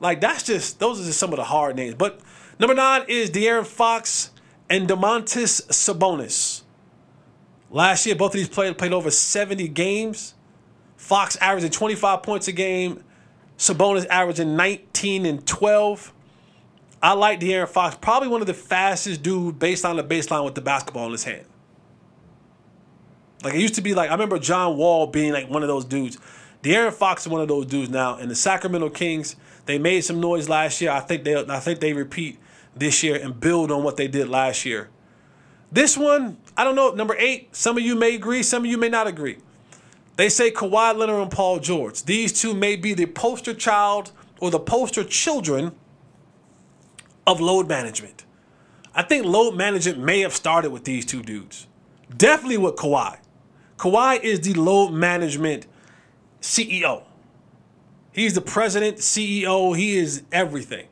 [0.00, 1.94] Like that's just those are just some of the hard names.
[1.94, 2.20] But
[2.58, 4.30] number nine is De'Aaron Fox
[4.70, 6.62] and Domantas Sabonis.
[7.70, 10.34] Last year, both of these players played over 70 games.
[10.96, 13.04] Fox averaging 25 points a game.
[13.58, 16.14] Sabonis averaging 19 and 12.
[17.02, 20.54] I like De'Aaron Fox, probably one of the fastest dudes based on the baseline with
[20.54, 21.44] the basketball in his hand.
[23.44, 25.84] Like it used to be like I remember John Wall being like one of those
[25.84, 26.18] dudes.
[26.62, 28.16] De'Aaron Fox is one of those dudes now.
[28.16, 29.36] And the Sacramento Kings,
[29.66, 30.90] they made some noise last year.
[30.90, 32.38] I think they I think they repeat
[32.76, 34.88] this year and build on what they did last year.
[35.70, 38.78] This one, I don't know, number eight, some of you may agree, some of you
[38.78, 39.38] may not agree.
[40.16, 42.02] They say Kawhi Leonard and Paul George.
[42.04, 45.72] These two may be the poster child or the poster children
[47.26, 48.24] of load management.
[48.94, 51.66] I think load management may have started with these two dudes.
[52.16, 53.18] Definitely with Kawhi.
[53.76, 55.66] Kawhi is the load management
[56.40, 57.04] CEO.
[58.12, 60.88] He's the president, CEO, he is everything.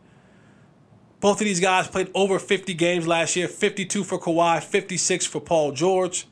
[1.21, 5.41] Both of these guys played over 50 games last year 52 for Kawhi, 56 for
[5.41, 6.27] Paul George.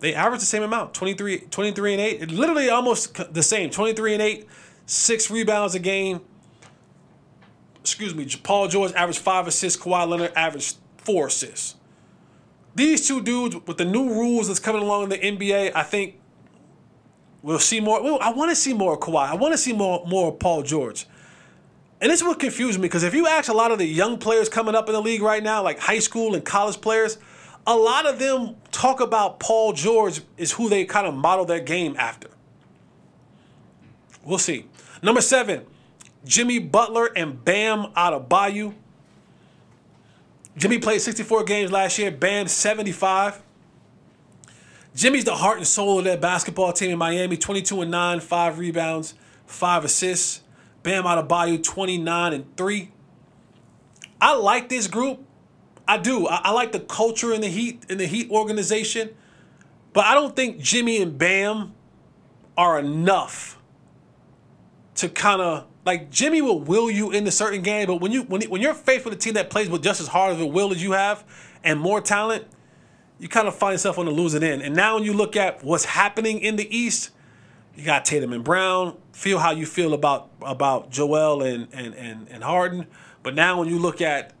[0.00, 2.30] They averaged the same amount 23, 23 and 8.
[2.32, 4.46] Literally almost the same 23 and 8,
[4.86, 6.20] six rebounds a game.
[7.80, 11.76] Excuse me, Paul George averaged five assists, Kawhi Leonard averaged four assists.
[12.74, 16.19] These two dudes, with the new rules that's coming along in the NBA, I think
[17.42, 18.22] we'll see more.
[18.22, 19.28] I want to see more Kawhi.
[19.28, 21.06] I want to see more more Paul George.
[22.00, 24.18] And this is what confused me because if you ask a lot of the young
[24.18, 27.18] players coming up in the league right now, like high school and college players,
[27.66, 31.60] a lot of them talk about Paul George is who they kind of model their
[31.60, 32.28] game after.
[34.24, 34.66] We'll see.
[35.02, 35.66] Number seven,
[36.24, 38.74] Jimmy Butler and Bam Adebayo.
[40.56, 43.42] Jimmy played 64 games last year, Bam 75.
[44.94, 48.58] Jimmy's the heart and soul of that basketball team in Miami, 22 and 9, 5
[48.58, 49.14] rebounds,
[49.46, 50.42] 5 assists.
[50.82, 52.90] Bam Adebayo 29 and 3.
[54.20, 55.24] I like this group.
[55.86, 56.26] I do.
[56.26, 59.10] I, I, like the culture in the Heat in the Heat organization,
[59.92, 61.74] but I don't think Jimmy and Bam
[62.56, 63.58] are enough
[64.96, 68.42] to kind of like Jimmy will will you into certain game, but when you when
[68.42, 70.70] when you're faced with a team that plays with just as hard of a will
[70.70, 71.24] as you have
[71.64, 72.46] and more talent,
[73.20, 74.62] you kind of find yourself on the losing end.
[74.62, 77.10] And now when you look at what's happening in the East,
[77.76, 78.96] you got Tatum and Brown.
[79.12, 82.86] Feel how you feel about about Joel and and and, and Harden.
[83.22, 84.32] But now when you look at,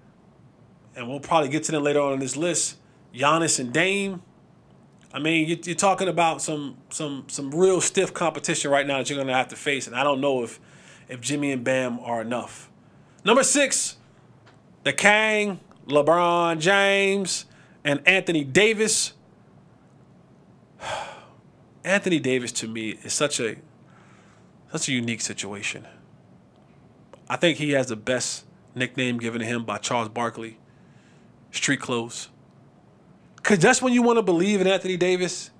[0.96, 2.78] and we'll probably get to them later on in this list,
[3.14, 4.22] Giannis and Dame.
[5.12, 9.10] I mean, you're, you're talking about some some some real stiff competition right now that
[9.10, 10.58] you're gonna have to face, and I don't know if
[11.08, 12.70] if Jimmy and Bam are enough.
[13.24, 13.98] Number six,
[14.84, 17.44] the Kang, LeBron James,
[17.84, 19.12] and Anthony Davis.
[21.84, 23.56] Anthony Davis to me is such a
[24.70, 25.86] such a unique situation.
[27.28, 30.58] I think he has the best nickname given to him by Charles Barkley,
[31.50, 32.28] Street Clothes.
[33.42, 35.50] Cause that's when you want to believe in Anthony Davis,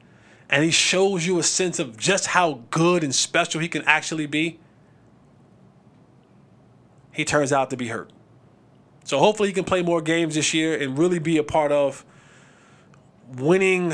[0.49, 4.27] and he shows you a sense of just how good and special he can actually
[4.27, 4.61] be.
[7.13, 8.13] He turns out to be hurt.
[9.05, 12.05] So hopefully he can play more games this year and really be a part of
[13.37, 13.93] winning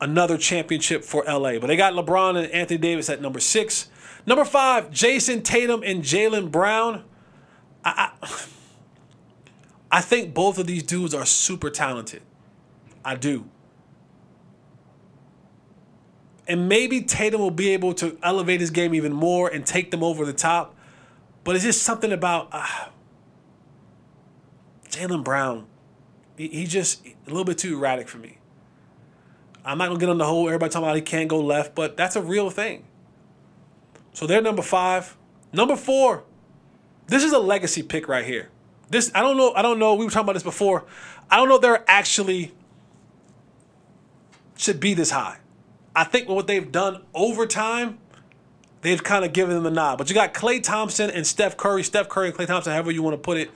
[0.00, 1.58] another championship for LA.
[1.58, 3.88] But they got LeBron and Anthony Davis at number six.
[4.26, 7.04] Number five, Jayson Tatum and Jaylen Brown.
[7.84, 8.46] I, I,
[9.90, 12.22] I think both of these dudes are super talented.
[13.04, 13.48] I do.
[16.46, 20.02] And maybe Tatum will be able to elevate his game even more and take them
[20.02, 20.74] over the top.
[21.44, 22.66] But it's just something about uh,
[24.88, 25.66] Jaylen Brown.
[26.36, 28.37] He, he just a little bit too erratic for me.
[29.68, 31.94] I'm not gonna get on the whole everybody talking about he can't go left, but
[31.96, 32.84] that's a real thing.
[34.14, 35.14] So they're number five.
[35.52, 36.24] Number four,
[37.06, 38.48] this is a legacy pick right here.
[38.88, 39.52] This I don't know.
[39.52, 39.94] I don't know.
[39.94, 40.86] We were talking about this before.
[41.30, 42.52] I don't know if they're actually
[44.56, 45.38] should be this high.
[45.94, 47.98] I think what they've done over time,
[48.80, 49.98] they've kind of given them the nod.
[49.98, 51.82] But you got Klay Thompson and Steph Curry.
[51.82, 53.50] Steph Curry and Klay Thompson, however you want to put it.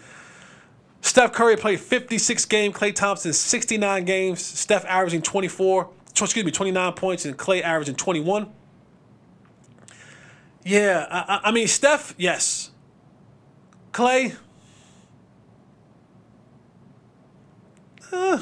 [1.00, 2.74] Steph Curry played 56 games.
[2.74, 4.44] Klay Thompson 69 games.
[4.44, 5.88] Steph averaging 24
[6.24, 8.50] excuse me, 29 points and Klay averaging 21.
[10.64, 12.70] Yeah, I, I mean, Steph, yes.
[13.92, 14.36] Klay,
[18.12, 18.40] uh,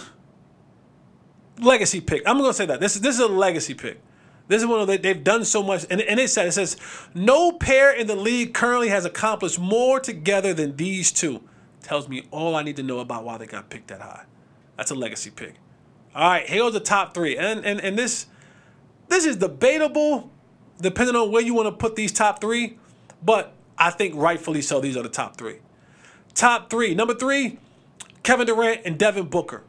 [1.60, 2.22] legacy pick.
[2.26, 2.80] I'm to say that.
[2.80, 4.00] This is, this is a legacy pick.
[4.48, 7.08] This is one of the, they've done so much, and, and it says it says
[7.14, 11.40] no pair in the league currently has accomplished more together than these two.
[11.82, 14.24] Tells me all I need to know about why they got picked that high.
[14.76, 15.54] That's a legacy pick.
[16.14, 18.26] All right, here's the top three, and and and this
[19.08, 20.30] this is debatable,
[20.80, 22.78] depending on where you want to put these top three,
[23.22, 24.80] but I think rightfully so.
[24.80, 25.58] These are the top three.
[26.34, 26.94] Top three.
[26.94, 27.58] Number three,
[28.22, 29.62] Kevin Durant and Devin Booker.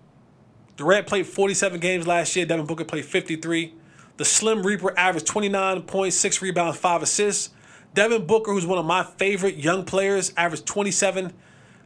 [0.78, 2.46] Durant played 47 games last year.
[2.46, 3.74] Devin Booker played 53.
[4.18, 7.50] The Slim Reaper averaged 29.6 rebounds, 5 assists.
[7.94, 11.34] Devin Booker, who's one of my favorite young players, averaged 27,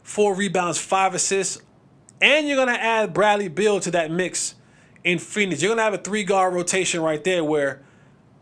[0.02, 1.62] 4 rebounds, 5 assists.
[2.20, 4.54] And you're going to add Bradley Beal to that mix
[5.04, 5.62] in Phoenix.
[5.62, 7.82] You're going to have a three guard rotation right there where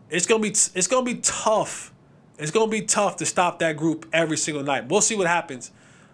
[0.09, 1.93] it's going to be it's going to be tough.
[2.37, 4.87] It's going to be tough to stop that group every single night.
[4.89, 5.71] We'll see what happens.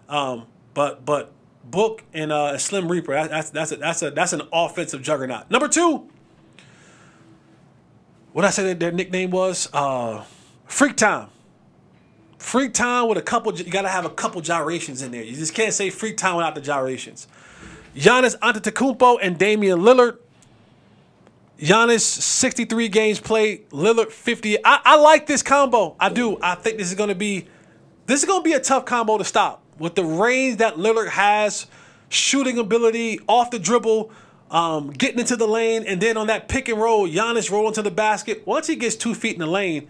[0.08, 1.32] Um, but but
[1.64, 3.12] Book and uh, Slim Reaper.
[3.28, 5.50] That's that's a, that's a that's an offensive juggernaut.
[5.50, 6.08] Number two.
[8.32, 10.24] What I said their nickname was uh,
[10.66, 11.28] Freak Time.
[12.38, 13.54] Freak Time with a couple.
[13.54, 15.22] You got to have a couple gyrations in there.
[15.22, 17.28] You just can't say Freak Time without the gyrations.
[17.94, 20.18] Giannis Antetokounmpo and Damian Lillard.
[21.58, 23.68] Giannis 63 games played.
[23.70, 24.58] Lillard 50.
[24.64, 25.96] I, I like this combo.
[26.00, 26.38] I do.
[26.42, 27.46] I think this is going to be
[28.06, 31.08] this is going to be a tough combo to stop with the range that Lillard
[31.08, 31.66] has,
[32.08, 34.10] shooting ability, off the dribble,
[34.50, 37.82] um, getting into the lane, and then on that pick and roll, Giannis rolling to
[37.82, 38.46] the basket.
[38.46, 39.88] Once he gets two feet in the lane,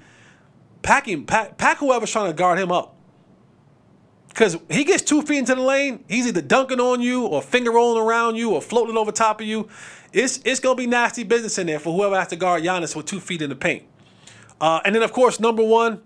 [0.82, 2.94] pack him, pack, pack whoever's trying to guard him up.
[4.32, 7.70] Because he gets two feet into the lane, he's either dunking on you or finger
[7.70, 9.68] rolling around you or floating over top of you.
[10.10, 13.04] It's, it's to be nasty business in there for whoever has to guard Giannis with
[13.04, 13.84] two feet in the paint.
[14.58, 16.00] Uh, and then, of course, number one,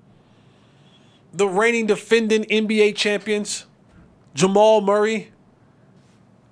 [1.32, 3.66] the reigning defending NBA champions,
[4.34, 5.30] Jamal Murray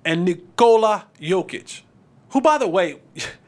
[0.05, 1.81] and Nikola Jokic,
[2.29, 3.01] who, by the way,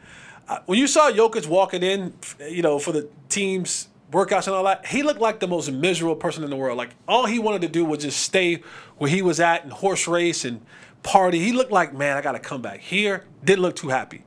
[0.66, 2.14] when you saw Jokic walking in,
[2.50, 6.16] you know, for the team's workouts and all that, he looked like the most miserable
[6.16, 6.78] person in the world.
[6.78, 8.62] Like all he wanted to do was just stay
[8.98, 10.62] where he was at and horse race and
[11.04, 11.40] party.
[11.40, 13.26] He looked like, man, I got to come back here.
[13.44, 14.24] Didn't look too happy.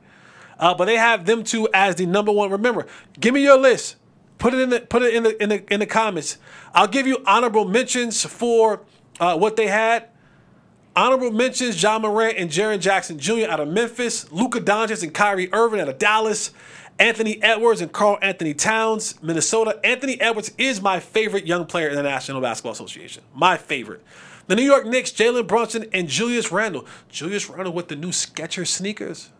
[0.59, 2.51] Uh, but they have them two as the number one.
[2.51, 2.85] Remember,
[3.19, 3.95] give me your list.
[4.37, 6.37] Put it in the put it in the in the in the comments.
[6.73, 8.81] I'll give you honorable mentions for
[9.19, 10.09] uh, what they had.
[10.95, 13.45] Honorable mentions: John Morant and Jaren Jackson Jr.
[13.49, 16.51] out of Memphis, Luka Doncic and Kyrie Irving out of Dallas,
[17.01, 19.79] Anthony Edwards and Karl-Anthony Towns, Minnesota.
[19.83, 23.23] Anthony Edwards is my favorite young player in the National Basketball Association.
[23.33, 24.03] My favorite.
[24.45, 26.85] The New York Knicks, Jalen Brunson and Julius Randle.
[27.09, 29.31] Julius Randle with the new Skechers sneakers,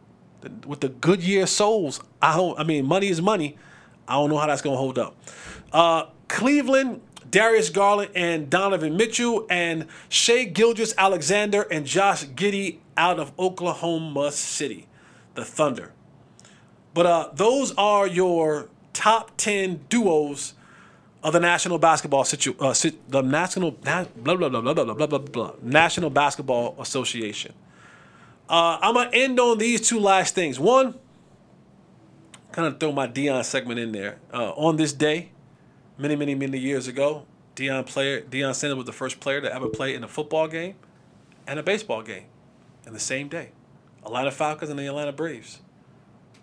[0.65, 2.01] with the Goodyear soles.
[2.19, 3.59] I don't, I mean, money is money.
[4.07, 5.15] I don't know how that's going to hold up.
[5.71, 13.37] Uh, Cleveland, Darius Garland and Donovan Mitchell, and Shai Gilgeous-Alexander and Josh Giddey out of
[13.37, 14.87] Oklahoma City,
[15.35, 15.93] the Thunder.
[16.93, 20.53] But uh, those are your top 10 duos
[21.23, 22.73] of the National Basketball situ- uh,
[23.07, 27.53] the National blah, blah, blah, blah, blah, blah, blah, blah, blah, National Basketball Association.
[28.49, 30.59] Uh, I'm gonna end on these two last things.
[30.59, 30.95] One,
[32.51, 34.19] kind of throw my Deion segment in there.
[34.33, 35.31] Uh, on this day,
[35.97, 37.25] many, many, many years ago,
[37.55, 40.75] Dion player Deion Sanders was the first player to ever play in a football game
[41.47, 42.25] and a baseball game
[42.85, 43.51] in the same day.
[44.05, 45.59] Atlanta Falcons and the Atlanta Braves.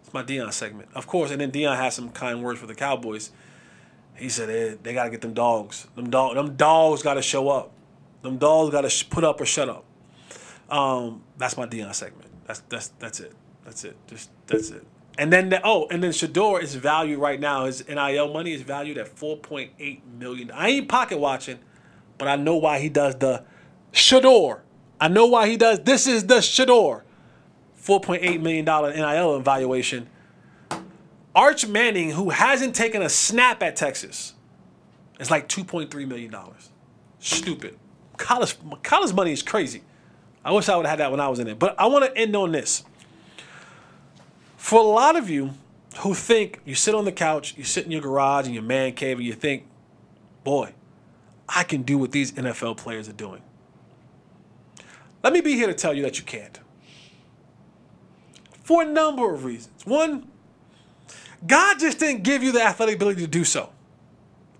[0.08, 1.30] It's my Deion segment, of course.
[1.30, 3.30] And then Deion has some kind words for the Cowboys.
[4.14, 5.86] He said hey, they got to get them dogs.
[5.96, 6.34] Them dog.
[6.34, 7.72] Them dogs got to show up.
[8.22, 9.84] Them dogs got to sh- put up or shut up.
[10.70, 12.30] Um, that's my Deion segment.
[12.46, 13.34] That's that's that's it.
[13.66, 13.98] That's it.
[14.06, 14.86] Just that's it.
[15.18, 17.66] And then the, oh, and then Shedeur is valued right now.
[17.66, 20.50] His NIL money is valued at four point eight million.
[20.52, 21.58] I ain't pocket watching,
[22.16, 23.44] but I know why he does the
[23.92, 24.60] Shedeur.
[24.98, 25.80] I know why he does.
[25.80, 27.02] This is the Shedeur.
[27.88, 30.08] $4.8 million NIL evaluation.
[31.34, 34.34] Arch Manning, who hasn't taken a snap at Texas,
[35.18, 36.34] is like $2.3 million.
[37.18, 37.78] Stupid.
[38.18, 39.82] College, college money is crazy.
[40.44, 41.58] I wish I would have had that when I was in it.
[41.58, 42.84] But I want to end on this.
[44.56, 45.52] For a lot of you
[46.00, 48.92] who think you sit on the couch, you sit in your garage, in your man
[48.92, 49.66] cave, and you think,
[50.44, 50.74] boy,
[51.48, 53.40] I can do what these NFL players are doing.
[55.22, 56.60] Let me be here to tell you that you can't.
[58.68, 59.86] For a number of reasons.
[59.86, 60.28] One,
[61.46, 63.72] God just didn't give you the athletic ability to do so.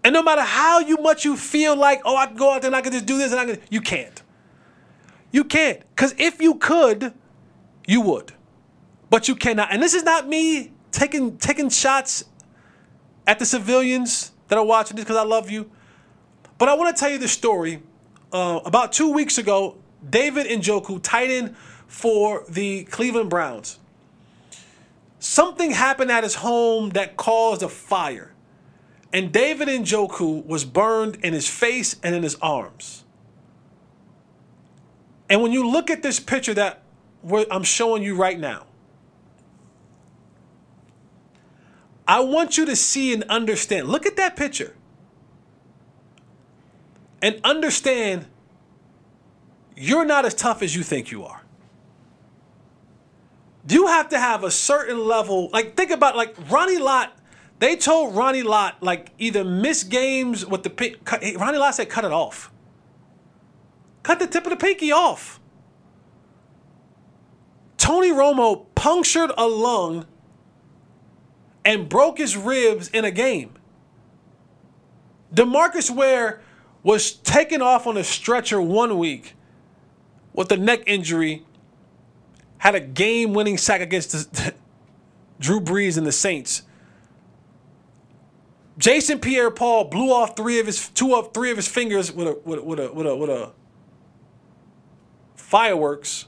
[0.03, 2.71] And no matter how you much you feel like, oh, I can go out there
[2.71, 4.23] and I can just do this and I can, you can't.
[5.31, 5.81] You can't.
[5.91, 7.13] Because if you could,
[7.87, 8.33] you would
[9.11, 9.73] but you cannot.
[9.73, 12.25] And this is not me taking taking shots
[13.27, 15.71] at the civilians that are watching this because I love you.
[16.59, 17.83] But I want to tell you the story.
[18.31, 19.79] Uh, about two weeks ago,
[20.09, 21.57] David Njoku, tight end
[21.87, 23.79] for the Cleveland Browns,
[25.19, 28.35] something happened at his home that caused a fire.
[29.13, 33.05] And David Njoku was burned in his face and in his arms.
[35.31, 36.83] And when you look at this picture that
[37.51, 38.67] I'm showing you right now,
[42.07, 43.89] I want you to see and understand.
[43.89, 44.75] Look at that picture.
[47.21, 48.27] And understand
[49.77, 51.38] you're not as tough as you think you are.
[53.69, 55.51] You have to have a certain level?
[55.53, 57.13] Like, think about like Ronnie Lott.
[57.59, 60.97] They told Ronnie Lott like either miss games with the pink.
[61.37, 62.53] Ronnie Lott said cut it off.
[64.03, 65.41] Cut the tip of the pinky off.
[67.77, 70.07] Tony Romo punctured a lung
[71.65, 73.55] and broke his ribs in a game.
[75.35, 76.41] DeMarcus Ware
[76.83, 79.35] was taken off on a stretcher one week
[80.33, 81.45] with a neck injury,
[82.59, 84.55] had a game winning sack against the,
[85.41, 86.63] Drew Brees and the Saints.
[88.77, 92.29] Jason Pierre Paul blew off three of his two of three of his fingers with
[92.29, 93.53] a with a, with a, with a, with a
[95.35, 96.27] fireworks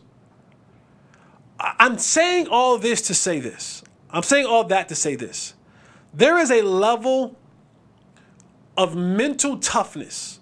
[1.61, 3.83] I'm saying all this to say this.
[4.11, 5.55] I'm saying all that to say this.
[6.13, 7.37] There is a level
[8.77, 10.41] of mental toughness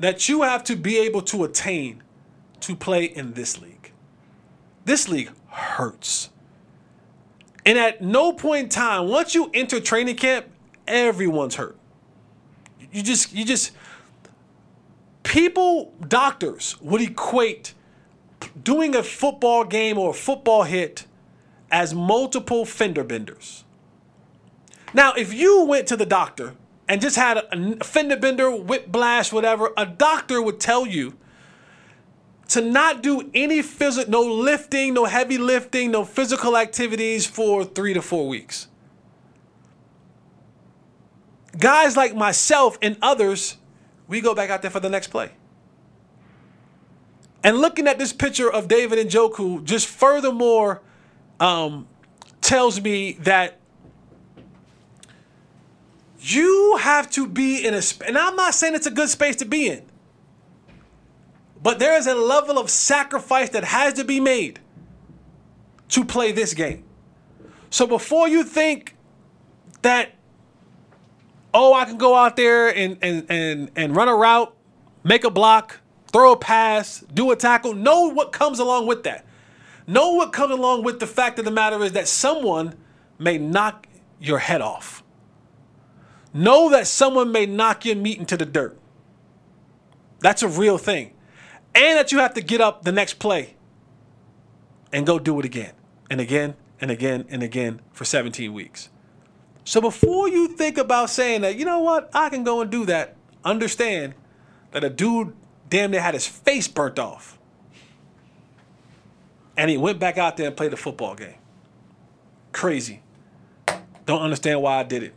[0.00, 2.02] that you have to be able to attain
[2.60, 3.77] to play in this league.
[4.88, 6.30] This league hurts.
[7.66, 10.46] And at no point in time, once you enter training camp,
[10.86, 11.76] everyone's hurt.
[12.90, 13.72] You just, you just,
[15.24, 17.74] people, doctors would equate
[18.64, 21.04] doing a football game or a football hit
[21.70, 23.64] as multiple fender benders.
[24.94, 26.54] Now, if you went to the doctor
[26.88, 31.12] and just had a fender bender, whiplash, whatever, a doctor would tell you
[32.48, 37.92] to not do any physical, no lifting, no heavy lifting, no physical activities for three
[37.94, 38.68] to four weeks.
[41.58, 43.58] Guys like myself and others,
[44.06, 45.30] we go back out there for the next play.
[47.44, 50.82] And looking at this picture of David Njoku just furthermore
[51.38, 51.86] um,
[52.40, 53.58] tells me that
[56.20, 59.44] you have to be in a and I'm not saying it's a good space to
[59.44, 59.87] be in.
[61.68, 64.58] But there is a level of sacrifice that has to be made
[65.90, 66.84] to play this game.
[67.68, 68.96] So before you think
[69.82, 70.14] that
[71.52, 74.56] oh, I can go out there and and and and run a route,
[75.04, 75.80] make a block,
[76.10, 77.74] throw a pass, do a tackle.
[77.74, 79.26] Know what comes along with that.
[79.86, 82.76] Know what comes along with the fact of the matter is that someone
[83.18, 83.86] may knock
[84.18, 85.02] your head off.
[86.32, 88.78] Know that someone may knock your meat into the dirt.
[90.20, 91.12] That's a real thing.
[91.78, 93.54] And that you have to get up the next play
[94.92, 95.72] and go do it again
[96.10, 98.88] and again and again and again for 17 weeks.
[99.64, 102.84] So before you think about saying that, you know what, I can go and do
[102.86, 103.14] that,
[103.44, 104.14] understand
[104.72, 105.36] that a dude
[105.70, 107.38] damn near had his face burnt off.
[109.56, 111.34] And he went back out there and played a football game.
[112.50, 113.02] Crazy.
[114.04, 115.14] Don't understand why I did it.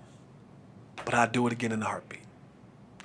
[1.06, 2.21] But I'd do it again in a heartbeat.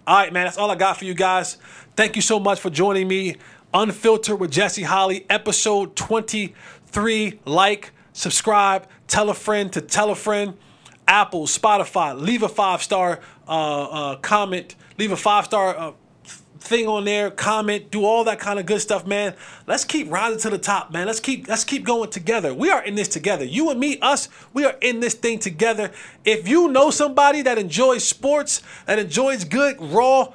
[0.06, 1.56] All right, man, that's all I got for you guys.
[1.96, 3.38] Thank you so much for joining me.
[3.74, 7.40] Unfiltered with Jesse Holley, episode 23.
[7.44, 10.54] Like, subscribe, tell a friend to tell a friend.
[11.08, 13.18] Apple, Spotify, leave a five star
[13.48, 15.92] uh, uh, comment, leave a five star uh,
[16.66, 19.34] thing on there, comment, do all that kind of good stuff, man.
[19.66, 21.06] Let's keep rising to the top, man.
[21.06, 22.52] Let's keep let's keep going together.
[22.52, 23.44] We are in this together.
[23.44, 25.90] You and me, us, we are in this thing together.
[26.24, 30.32] If you know somebody that enjoys sports, that enjoys good raw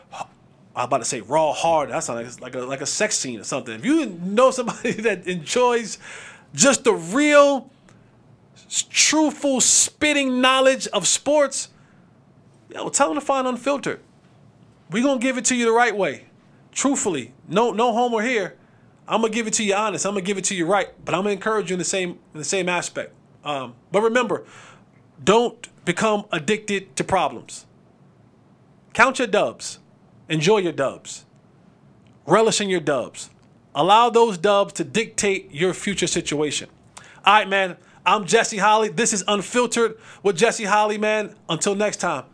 [0.76, 1.90] I'm about to say raw hard.
[1.90, 3.76] That's like like a like a sex scene or something.
[3.76, 5.98] If you know somebody that enjoys
[6.54, 7.70] just the real
[8.90, 11.70] truthful spitting knowledge of sports,
[12.70, 14.00] yo, tell them to find unfiltered.
[14.92, 16.26] We're gonna give it to you the right way.
[16.72, 17.34] Truthfully.
[17.48, 18.58] No no homer here.
[19.08, 20.06] I'm gonna give it to you honest.
[20.06, 20.90] I'm gonna give it to you right.
[21.04, 23.14] But I'm gonna encourage you in the same in the same aspect.
[23.44, 24.46] Um, but remember,
[25.24, 27.66] don't become addicted to problems.
[28.94, 29.80] Count your dubs.
[30.30, 31.26] Enjoy your dubs.
[32.26, 33.30] Relish in your dubs.
[33.74, 36.70] Allow those dubs to dictate your future situation.
[37.26, 37.78] All right, man.
[38.06, 38.90] I'm Jesse Holley.
[38.90, 41.36] This is Unfiltered with Jesse Holley, man.
[41.48, 42.26] Until next time.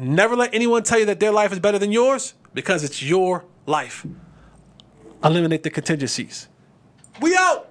[0.00, 3.44] Never let anyone tell you that their life is better than yours because it's your
[3.66, 4.06] life.
[5.22, 6.48] Eliminate the contingencies.
[7.20, 7.68] We out.